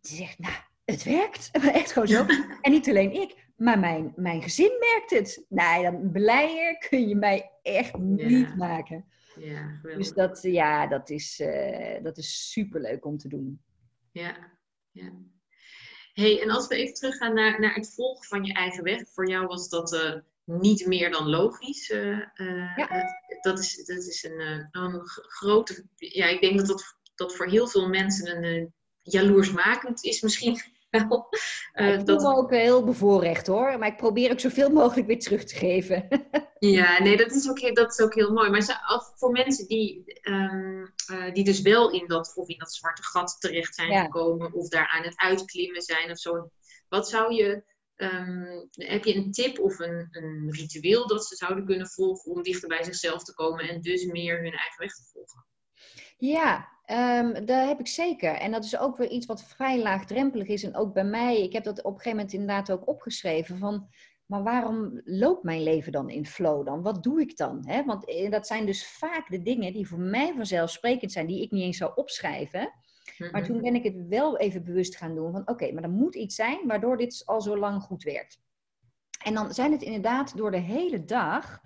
[0.00, 0.54] Ze zegt, nou,
[0.84, 1.50] het werkt.
[1.72, 2.26] Echt gewoon zo.
[2.60, 5.46] En niet alleen ik, maar mijn, mijn gezin merkt het.
[5.48, 9.04] Nee, dan blijer kun je mij echt niet maken.
[9.38, 13.62] Ja, dus dat, ja, dat is, uh, dat is superleuk om te doen.
[14.12, 14.57] Ja,
[15.02, 15.12] ja.
[16.12, 19.08] hey, en als we even teruggaan naar, naar het volgen van je eigen weg.
[19.08, 21.90] Voor jou was dat uh, niet meer dan logisch.
[21.90, 22.18] Uh,
[22.76, 23.04] ja.
[23.40, 25.84] dat, is, dat is een, een grote...
[25.96, 31.28] Ja, ik denk dat dat, dat voor heel veel mensen een jaloersmakend is misschien wel.
[31.74, 32.22] Uh, ik dat...
[32.22, 36.08] me ook heel bevoorrecht hoor, maar ik probeer ook zoveel mogelijk weer terug te geven.
[36.58, 38.50] ja, nee, dat is ook, dat is ook heel mooi.
[38.50, 43.02] Maar voor mensen die, um, uh, die dus wel in dat, of in dat zwarte
[43.02, 46.50] gat terecht zijn gekomen, of daar aan het uitklimmen zijn of zo,
[46.88, 47.64] wat zou je,
[47.96, 52.42] um, heb je een tip of een, een ritueel dat ze zouden kunnen volgen om
[52.42, 55.46] dichter bij zichzelf te komen en dus meer hun eigen weg te volgen?
[56.16, 58.34] Ja, Um, dat heb ik zeker.
[58.34, 60.64] En dat is ook weer iets wat vrij laagdrempelig is.
[60.64, 63.58] En ook bij mij, ik heb dat op een gegeven moment inderdaad ook opgeschreven.
[63.58, 63.88] Van,
[64.26, 66.82] maar waarom loopt mijn leven dan in flow dan?
[66.82, 67.64] Wat doe ik dan?
[67.66, 67.84] He?
[67.84, 71.50] Want eh, dat zijn dus vaak de dingen die voor mij vanzelfsprekend zijn, die ik
[71.50, 72.72] niet eens zou opschrijven.
[73.18, 73.44] Maar mhm.
[73.44, 76.34] toen ben ik het wel even bewust gaan doen van oké, maar er moet iets
[76.34, 78.40] zijn waardoor dit al zo lang goed werkt.
[79.24, 81.60] En dan zijn het inderdaad door de hele dag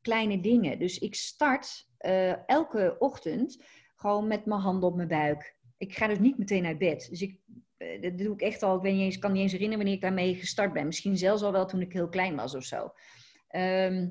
[0.00, 0.78] kleine dingen.
[0.78, 3.62] Dus ik start uh, elke ochtend
[3.98, 5.56] gewoon met mijn handen op mijn buik.
[5.76, 7.06] Ik ga dus niet meteen uit bed.
[7.10, 7.38] Dus ik,
[7.76, 9.96] eh, dat doe ik echt al, ik weet niet eens, kan niet eens herinneren wanneer
[9.96, 10.86] ik daarmee gestart ben.
[10.86, 12.92] Misschien zelfs al wel toen ik heel klein was of zo.
[13.48, 14.08] Ehm,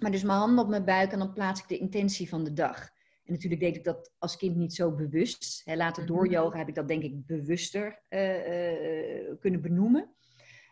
[0.00, 2.52] maar dus mijn handen op mijn buik en dan plaats ik de intentie van de
[2.52, 2.94] dag.
[3.24, 5.62] En natuurlijk deed ik dat als kind niet zo bewust.
[5.64, 6.32] Hè, later door mhm.
[6.32, 10.14] yoga heb ik dat denk ik bewuster uh, kunnen benoemen.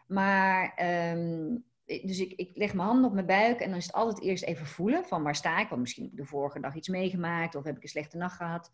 [0.07, 3.94] Maar ehm, dus ik, ik leg mijn handen op mijn buik en dan is het
[3.94, 5.68] altijd eerst even voelen van waar sta ik.
[5.68, 8.36] Want misschien heb ik de vorige dag iets meegemaakt of heb ik een slechte nacht
[8.36, 8.70] gehad.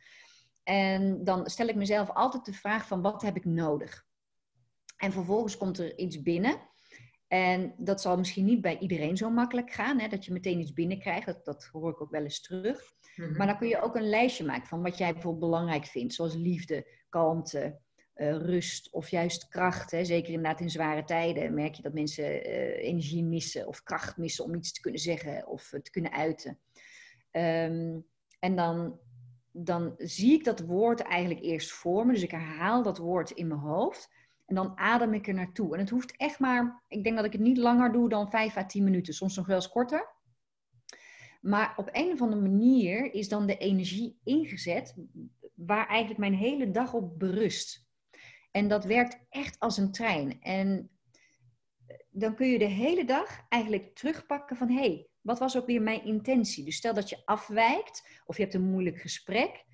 [0.62, 4.06] En dan stel ik mezelf altijd de vraag van wat heb ik nodig?
[4.96, 6.68] En vervolgens komt er iets binnen.
[7.28, 10.72] En dat zal misschien niet bij iedereen zo makkelijk gaan, hè, dat je meteen iets
[10.72, 11.26] binnenkrijgt.
[11.26, 12.82] Dat, dat hoor ik ook wel eens terug.
[13.16, 13.36] Mhm.
[13.36, 16.34] Maar dan kun je ook een lijstje maken van wat jij bijvoorbeeld belangrijk vindt, zoals
[16.34, 17.80] liefde, kalmte,
[18.20, 19.90] uh, rust of juist kracht.
[19.90, 20.04] Hè.
[20.04, 24.44] Zeker inderdaad in zware tijden merk je dat mensen uh, energie missen of kracht missen
[24.44, 26.58] om iets te kunnen zeggen of te kunnen uiten.
[27.30, 28.04] Um,
[28.38, 28.98] en dan,
[29.50, 32.12] dan zie ik dat woord eigenlijk eerst voor me.
[32.12, 34.10] Dus ik herhaal dat woord in mijn hoofd.
[34.46, 35.74] En dan adem ik er naartoe.
[35.74, 38.56] En het hoeft echt maar, ik denk dat ik het niet langer doe dan 5
[38.56, 39.14] à 10 minuten.
[39.14, 40.14] Soms nog wel eens korter.
[41.40, 44.94] Maar op een of andere manier is dan de energie ingezet
[45.54, 47.88] waar eigenlijk mijn hele dag op berust.
[48.50, 50.40] En dat werkt echt als een trein.
[50.40, 50.90] En
[52.10, 55.82] dan kun je de hele dag eigenlijk terugpakken van hé, hey, wat was ook weer
[55.82, 56.64] mijn intentie?
[56.64, 59.64] Dus stel dat je afwijkt of je hebt een moeilijk gesprek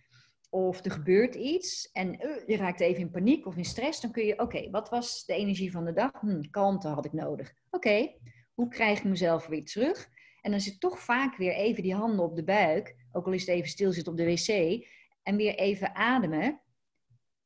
[0.51, 4.11] of er gebeurt iets en uh, je raakt even in paniek of in stress, dan
[4.11, 6.11] kun je, oké, wat was de energie van de dag?
[6.21, 7.55] Hm, kalmte had ik nodig.
[7.71, 8.15] Oké,
[8.55, 10.09] hoe krijg ik mezelf weer terug?
[10.41, 13.41] En dan zit toch vaak weer even die handen op de buik, ook al is
[13.41, 14.85] het even stil zit op de wc,
[15.23, 16.61] en weer even ademen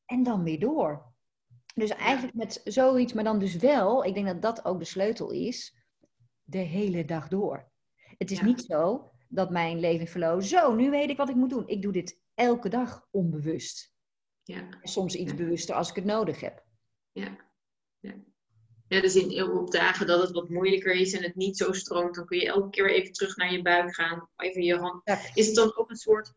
[0.07, 1.10] en dan weer door.
[1.81, 5.31] Dus eigenlijk met zoiets, maar dan dus wel, ik denk dat dat ook de sleutel
[5.31, 5.77] is,
[6.43, 7.71] de hele dag door.
[8.19, 11.51] Het is niet zo dat mijn leven verloopt, zo, nu weet ik wat ik moet
[11.51, 11.69] doen.
[11.69, 13.93] Ik doe dit elke dag onbewust.
[14.43, 14.69] Ja.
[14.83, 16.65] Soms iets bewuster als ik het nodig heb.
[17.13, 17.37] Ja.
[17.99, 18.15] ja.
[18.89, 22.15] Ja, dus in, op dagen dat het wat moeilijker is en het niet zo stroomt,
[22.15, 24.29] dan kun je elke keer even terug naar je buik gaan.
[24.37, 25.03] Even je hand.
[25.35, 26.35] Is het dan ook een soort.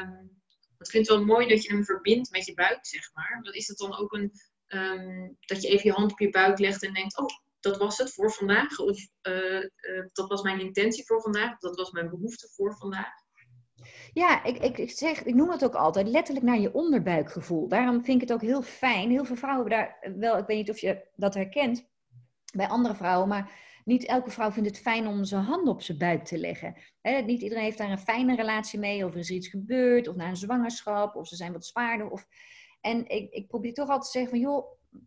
[0.00, 0.42] Um,
[0.78, 3.40] ik vind het wel mooi dat je hem verbindt met je buik, zeg maar.
[3.42, 4.32] Maar is het dan ook een.
[4.66, 7.26] Ehm, dat je even je hand op je buik legt en denkt: Oh,
[7.60, 8.78] dat was het voor vandaag.
[8.78, 11.52] Of uh, uh, dat was mijn intentie voor vandaag.
[11.52, 13.12] Of dat was mijn behoefte voor vandaag.
[14.12, 17.68] Ja, ik, ik, zeg, ik noem het ook altijd letterlijk naar je onderbuikgevoel.
[17.68, 19.10] Daarom vind ik het ook heel fijn.
[19.10, 21.86] Heel veel vrouwen daar wel, ik weet niet of je dat herkent
[22.54, 23.50] bij andere vrouwen, maar
[23.84, 26.76] niet elke vrouw vindt het fijn om zijn hand op zijn buik te leggen.
[27.02, 30.28] niet iedereen heeft daar een fijne relatie mee, of er is iets gebeurd, of na
[30.28, 32.10] een zwangerschap, of ze zijn wat zwaarder.
[32.10, 32.26] Of...
[32.84, 34.66] En ik, ik probeer toch altijd te zeggen van, joh,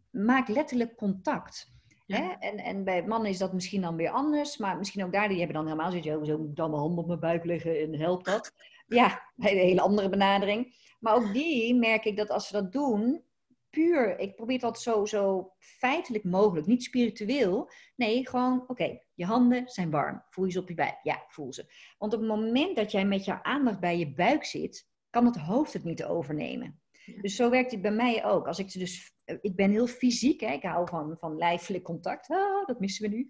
[0.10, 1.72] maak letterlijk contact.
[2.06, 2.34] Hè?
[2.40, 5.38] En, en bij mannen is dat misschien dan weer anders, maar misschien ook daar, die
[5.38, 8.00] hebben dan helemaal zoiets, zo moet ik dan mijn hand op mijn buik leggen en
[8.00, 8.54] helpt dat?
[8.88, 10.76] Ja, een hele andere benadering.
[11.00, 13.24] Maar ook die merk ik dat als ze dat doen,
[13.70, 17.72] puur, ik probeer dat zo, zo feitelijk mogelijk, niet spiritueel.
[17.96, 20.24] Nee, gewoon, oké, je handen zijn warm.
[20.30, 21.00] Voel je ze op je buik?
[21.04, 21.74] Ja, voel ze.
[21.98, 25.38] Want op het moment dat jij met jouw aandacht bij je buik zit, kan het
[25.38, 26.82] hoofd het niet overnemen.
[27.22, 28.48] Dus zo werkt het bij mij ook.
[28.48, 30.52] Als ik dus, ik ben heel fysiek, hè?
[30.52, 32.30] ik hou van, van lijfelijk contact.
[32.30, 33.28] Ah, dat missen we nu.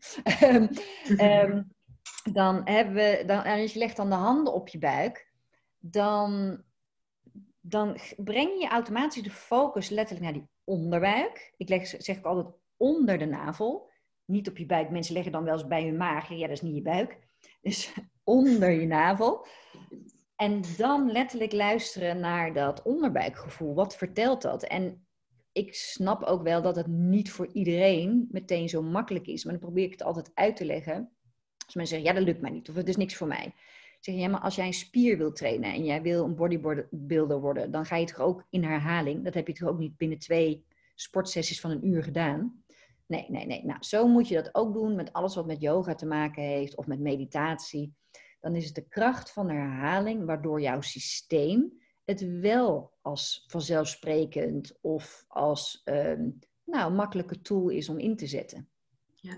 [1.20, 1.76] um,
[2.40, 5.32] dan hebben we, dan, en als je legt dan de handen op je buik,
[5.80, 6.62] dan,
[7.62, 11.54] dan breng je automatisch de focus letterlijk naar die onderbuik.
[11.58, 13.90] Ik leg, zeg ik altijd onder de navel.
[14.26, 14.90] Niet op je buik.
[14.90, 16.30] Mensen leggen dan wel eens bij hun maag.
[16.30, 17.18] Ja, dat is niet je buik.
[17.62, 19.48] Dus onder je navel.
[20.38, 23.74] En dan letterlijk luisteren naar dat onderbuikgevoel.
[23.74, 24.64] Wat vertelt dat?
[24.64, 25.08] En
[25.52, 29.44] ik snap ook wel dat het niet voor iedereen meteen zo makkelijk is.
[29.44, 31.12] Maar dan probeer ik het altijd uit te leggen.
[31.66, 32.70] Als mensen zeggen, ja, dat lukt mij niet.
[32.70, 33.54] Of het is niks voor mij.
[34.00, 37.40] Zeg je, ja, maar als jij een spier wil trainen en jij wil een bodybuilder
[37.40, 39.24] worden, dan ga je toch ook in herhaling.
[39.24, 42.64] Dat heb je toch ook niet binnen twee sportsessies van een uur gedaan.
[43.06, 43.66] Nee, nee, nee.
[43.66, 46.76] Nou, zo moet je dat ook doen met alles wat met yoga te maken heeft
[46.76, 47.96] of met meditatie
[48.40, 55.26] dan is het de kracht van herhaling waardoor jouw systeem het wel als vanzelfsprekend of
[55.28, 58.70] als um, nou, makkelijke tool is om in te zetten.
[59.16, 59.38] Ja,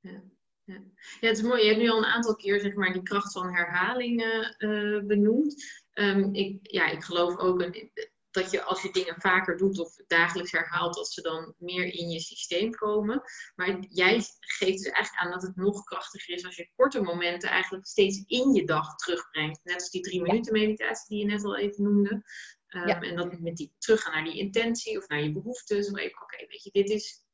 [0.00, 0.22] ja.
[0.64, 0.82] Ja.
[1.20, 1.62] ja, het is mooi.
[1.62, 4.22] Je hebt nu al een aantal keer zeg maar, die kracht van herhaling
[4.58, 5.64] uh, benoemd.
[5.92, 7.90] Um, ik, ja, ik geloof ook, een,
[8.30, 12.08] dat je als je dingen vaker doet of dagelijks herhaalt, dat ze dan meer in
[12.08, 13.22] je systeem komen.
[13.54, 17.50] Maar jij geeft dus eigenlijk aan dat het nog krachtiger is als je korte momenten
[17.50, 19.60] eigenlijk steeds in je dag terugbrengt.
[19.64, 22.22] Net als die drie minuten meditatie die je net al even noemde.
[22.68, 25.90] Um, En dan met die teruggaan naar die intentie of naar je behoeftes.
[25.90, 27.24] Of even, oké, weet je, dit is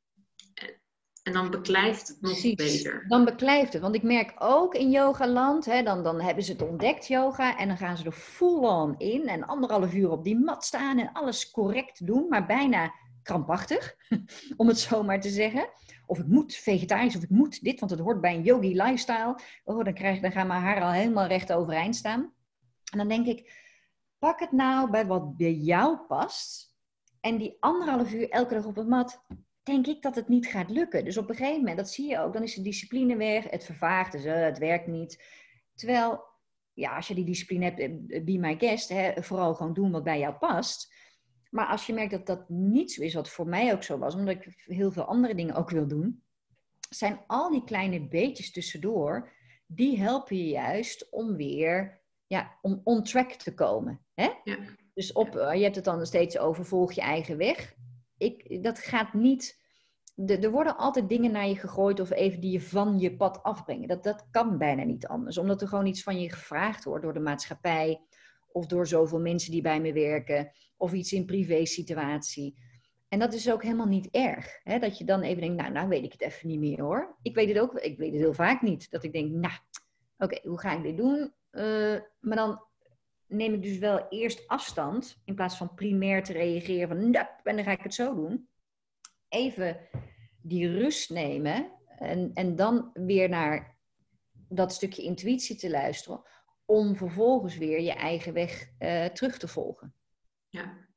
[1.27, 3.05] en dan beklijft het nog beter.
[3.07, 3.81] Dan beklijft het.
[3.81, 7.57] Want ik merk ook in yogaland, hè, dan, dan hebben ze het ontdekt yoga.
[7.57, 9.27] En dan gaan ze er full-on in.
[9.27, 12.27] En anderhalf uur op die mat staan en alles correct doen.
[12.29, 13.95] Maar bijna krampachtig,
[14.57, 15.69] om het zo maar te zeggen.
[16.05, 19.39] Of het moet vegetarisch, of het moet dit, want het hoort bij een yogi lifestyle.
[19.63, 22.33] Oh, dan, krijg, dan gaan mijn haar al helemaal recht overeind staan.
[22.91, 23.51] En dan denk ik,
[24.19, 26.75] pak het nou bij wat bij jou past.
[27.19, 29.25] En die anderhalf uur elke dag op het mat,
[29.67, 31.05] denk ik dat het niet gaat lukken.
[31.05, 33.63] Dus op een gegeven moment, dat zie je ook, dan is de discipline weg, het
[33.63, 35.23] vervaagt, dus, uh, het werkt niet.
[35.75, 36.23] Terwijl,
[36.73, 40.03] ja, als je die discipline hebt, eh, be my guest, hè, vooral gewoon doen wat
[40.03, 40.93] bij jou past.
[41.49, 44.15] Maar als je merkt dat dat niet zo is, wat voor mij ook zo was,
[44.15, 46.23] omdat ik heel veel andere dingen ook wil doen,
[46.89, 49.31] zijn al die kleine beetjes tussendoor,
[49.65, 54.05] die helpen je juist om weer ja, om on track te komen.
[54.13, 54.29] Hè?
[54.43, 54.57] Ja.
[54.93, 57.75] Dus op, je hebt het dan steeds over volg je eigen weg
[58.17, 59.65] ik, dat gaat niet.
[60.15, 63.43] De, er worden altijd dingen naar je gegooid of even die je van je pad
[63.43, 63.87] afbrengen.
[63.87, 67.13] Dat, dat kan bijna niet anders, omdat er gewoon iets van je gevraagd wordt door
[67.13, 68.01] de maatschappij
[68.51, 72.57] of door zoveel mensen die bij me werken of iets in privé situatie.
[73.07, 74.59] En dat is ook helemaal niet erg.
[74.63, 74.79] Hè?
[74.79, 77.17] Dat je dan even denkt, nou, nou weet ik het even niet meer hoor.
[77.21, 78.91] Ik weet het ook, ik weet het heel vaak niet.
[78.91, 79.53] Dat ik denk, nou,
[80.17, 81.33] oké, hoe ga ik dit doen?
[81.51, 82.66] Uh, maar dan
[83.27, 86.97] neem ik dus wel eerst afstand, in plaats van primair te reageren van,
[87.43, 88.49] en dan ga ik het zo doen.
[89.29, 89.77] Even
[90.41, 93.77] die rust nemen en, en dan weer naar
[94.49, 96.21] dat stukje intuïtie te luisteren,
[96.65, 99.93] om vervolgens weer je eigen weg uh, terug te volgen.
[100.49, 100.87] Ja.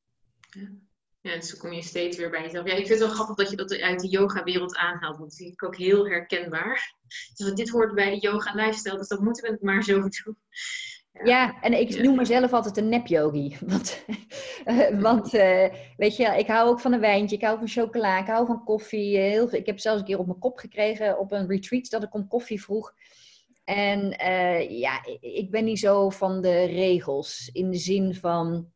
[0.51, 0.69] ja.
[1.23, 2.67] Ja, dus dan kom je steeds weer bij jezelf.
[2.67, 5.17] Ja, ik vind het wel grappig dat je dat uit de yoga-wereld aanhaalt.
[5.17, 6.95] Want dat zie ik ook heel herkenbaar.
[7.35, 10.39] Dus dit hoort bij de yoga-lifestyle, dus dat moeten we het maar zo doen.
[11.13, 13.57] Ja, en ik noem mezelf altijd een nepyogi.
[13.67, 14.05] Want,
[14.65, 18.21] uh, want uh, weet je, ik hou ook van een wijntje, ik hou van chocola,
[18.21, 19.17] ik hou van koffie.
[19.17, 19.59] Uh, heel veel.
[19.59, 22.29] Ik heb zelfs een keer op mijn kop gekregen op een retreat dat ik om
[22.29, 22.95] koffie vroeg.
[23.65, 24.15] En
[24.69, 27.51] ja, ik ben niet zo van de regels.
[27.53, 28.69] In de zin van,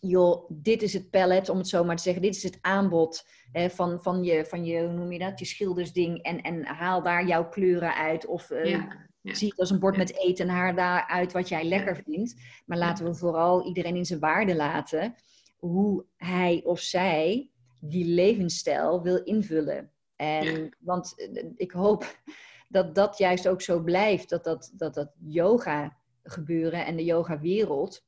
[0.00, 2.22] joh, dit is het pallet, om het zo maar te zeggen.
[2.22, 6.22] Dit is het aanbod van, van, je, van je, hoe noem je dat, je schildersding.
[6.22, 8.26] En, en haal daar jouw kleuren uit.
[8.26, 12.02] Of ja Zie het als een bord met eten en haar daaruit wat jij lekker
[12.04, 12.34] vindt.
[12.66, 15.14] Maar laten we vooral iedereen in zijn waarde laten.
[15.56, 17.50] Hoe hij of zij
[17.80, 19.90] die levensstijl wil invullen.
[20.16, 22.18] En, Want eh, ik hoop
[22.68, 24.28] dat dat juist ook zo blijft.
[24.28, 28.06] Dat dat, dat, dat yoga gebeuren en de yoga wereld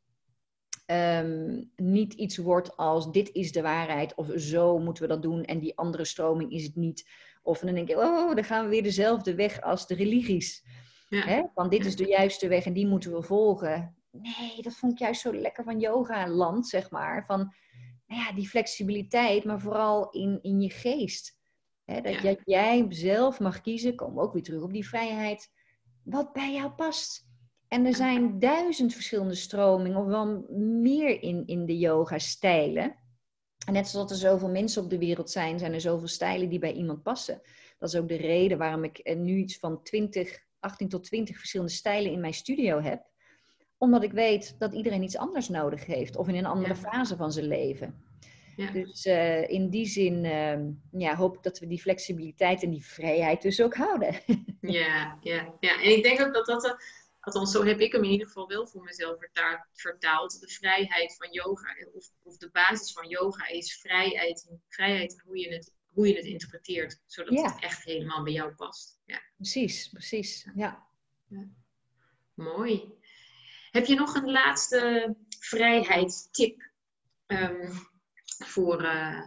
[0.87, 5.45] ehm, niet iets wordt als dit is de waarheid of zo moeten we dat doen
[5.45, 7.09] en die andere stroming is het niet.
[7.43, 10.65] Of dan denk ik, oh, dan gaan we weer dezelfde weg als de religies.
[11.11, 11.27] Ja.
[11.27, 11.43] Hè?
[11.55, 13.97] Want dit is de juiste weg en die moeten we volgen.
[14.11, 17.25] Nee, dat vond ik juist zo lekker van yoga-land, zeg maar.
[17.27, 17.55] Van
[18.07, 21.39] nou ja, die flexibiliteit, maar vooral in, in je geest.
[21.85, 22.01] Hè?
[22.01, 22.37] Dat, ja.
[22.45, 25.51] jij zelf mag kiezen, kom ook weer terug op die vrijheid,
[26.03, 27.29] wat bij jou past.
[27.69, 32.97] En er zijn duizend verschillende stromingen, of wel meer in, in de yoga-stijlen.
[33.67, 36.59] En net zoals er zoveel mensen op de wereld zijn, zijn er zoveel stijlen die
[36.59, 37.41] bij iemand passen.
[37.79, 41.73] Dat is ook de reden waarom ik nu iets van twintig 18 tot 20 verschillende
[41.73, 43.03] stijlen in mijn studio heb.
[43.79, 47.33] Omdat ik weet dat iedereen iets anders nodig heeft of in een andere fase van
[47.33, 48.09] zijn leven.
[48.57, 48.71] Ja.
[48.71, 52.85] Dus uh, in die zin uh, ja, hoop ik dat we die flexibiliteit en die
[52.85, 54.21] vrijheid dus ook houden.
[54.61, 56.73] ja, ja, ja, en ik denk ook dat dat, uh,
[57.21, 59.17] althans zo heb ik hem in ieder geval wel voor mezelf
[59.73, 60.41] vertaald.
[60.41, 65.55] De vrijheid van yoga, of, of de basis van yoga is vrijheid, vrijheid hoe je
[65.55, 69.01] het hoe je het interpreteert, zodat het echt helemaal bij jou past.
[69.05, 69.20] Ja.
[69.36, 70.49] Precies, precies.
[70.55, 70.86] Ja.
[71.28, 71.49] ja.
[72.34, 72.99] Mooi.
[73.70, 76.70] Heb je nog een laatste vrijheidstip
[77.26, 77.70] um,
[78.45, 79.26] voor, uh,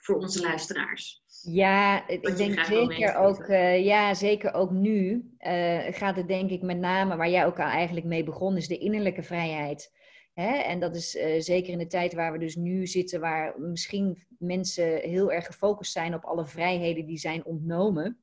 [0.00, 1.22] voor onze luisteraars?
[1.42, 6.62] Ja, ik denk zeker ook, uh, ja, zeker ook nu uh, gaat het denk ik
[6.62, 9.92] met name, waar jij ook al eigenlijk mee begon, is de innerlijke vrijheid.
[10.32, 10.56] Hè?
[10.56, 14.24] En dat is uh, zeker in de tijd waar we dus nu zitten, waar misschien
[14.38, 18.18] mensen heel erg gefocust zijn op alle vrijheden die zijn ontnomen.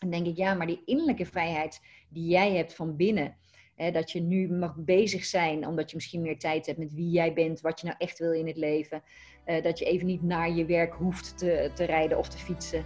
[0.00, 3.36] Dan denk ik, ja, maar die innerlijke vrijheid die jij hebt van binnen,
[3.74, 7.10] hè, dat je nu mag bezig zijn, omdat je misschien meer tijd hebt met wie
[7.10, 9.02] jij bent, wat je nou echt wil in het leven.
[9.46, 12.84] Uh, dat je even niet naar je werk hoeft te, te rijden of te fietsen.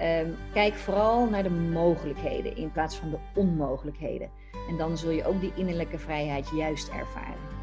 [0.00, 4.30] Um, kijk vooral naar de mogelijkheden in plaats van de onmogelijkheden.
[4.68, 7.61] En dan zul je ook die innerlijke vrijheid juist ervaren.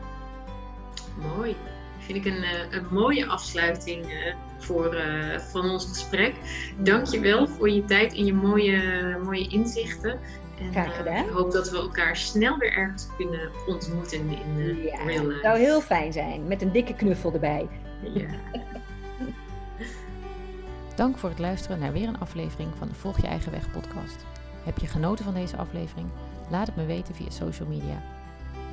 [1.38, 1.56] Mooi.
[1.98, 6.36] Vind ik een, eh, een mooie afsluiting eh, voor, uh, van ons gesprek.
[6.78, 10.20] Dank je wel voor je tijd en je mooie, mooie inzichten.
[10.60, 11.26] En, Graag gedaan.
[11.26, 15.34] ik hoop dat we elkaar snel weer ergens kunnen ontmoeten in de ja, real life.
[15.34, 17.68] Het zou heel fijn zijn, met een dikke knuffel erbij.
[18.14, 18.30] Ja.
[20.96, 24.26] Dank voor het luisteren naar weer een aflevering van de Volg Je Eigen Weg podcast.
[24.64, 26.08] Heb je genoten van deze aflevering?
[26.50, 28.04] Laat het me weten via social media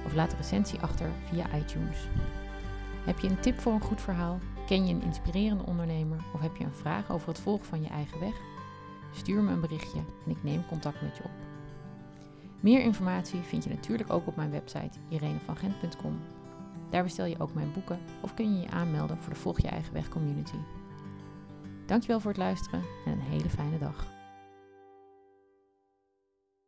[0.07, 2.09] of laat een recensie achter via iTunes.
[3.05, 4.39] Heb je een tip voor een goed verhaal?
[4.67, 7.89] Ken je een inspirerende ondernemer of heb je een vraag over het volgen van je
[7.89, 8.35] eigen weg?
[9.13, 11.31] Stuur me een berichtje en ik neem contact met je op.
[12.61, 16.21] Meer informatie vind je natuurlijk ook op mijn website irenevangent.com.
[16.91, 19.69] Daar bestel je ook mijn boeken of kun je je aanmelden voor de Volg je
[19.69, 20.59] eigen weg community.
[21.87, 24.16] Dankjewel voor het luisteren en een hele fijne dag.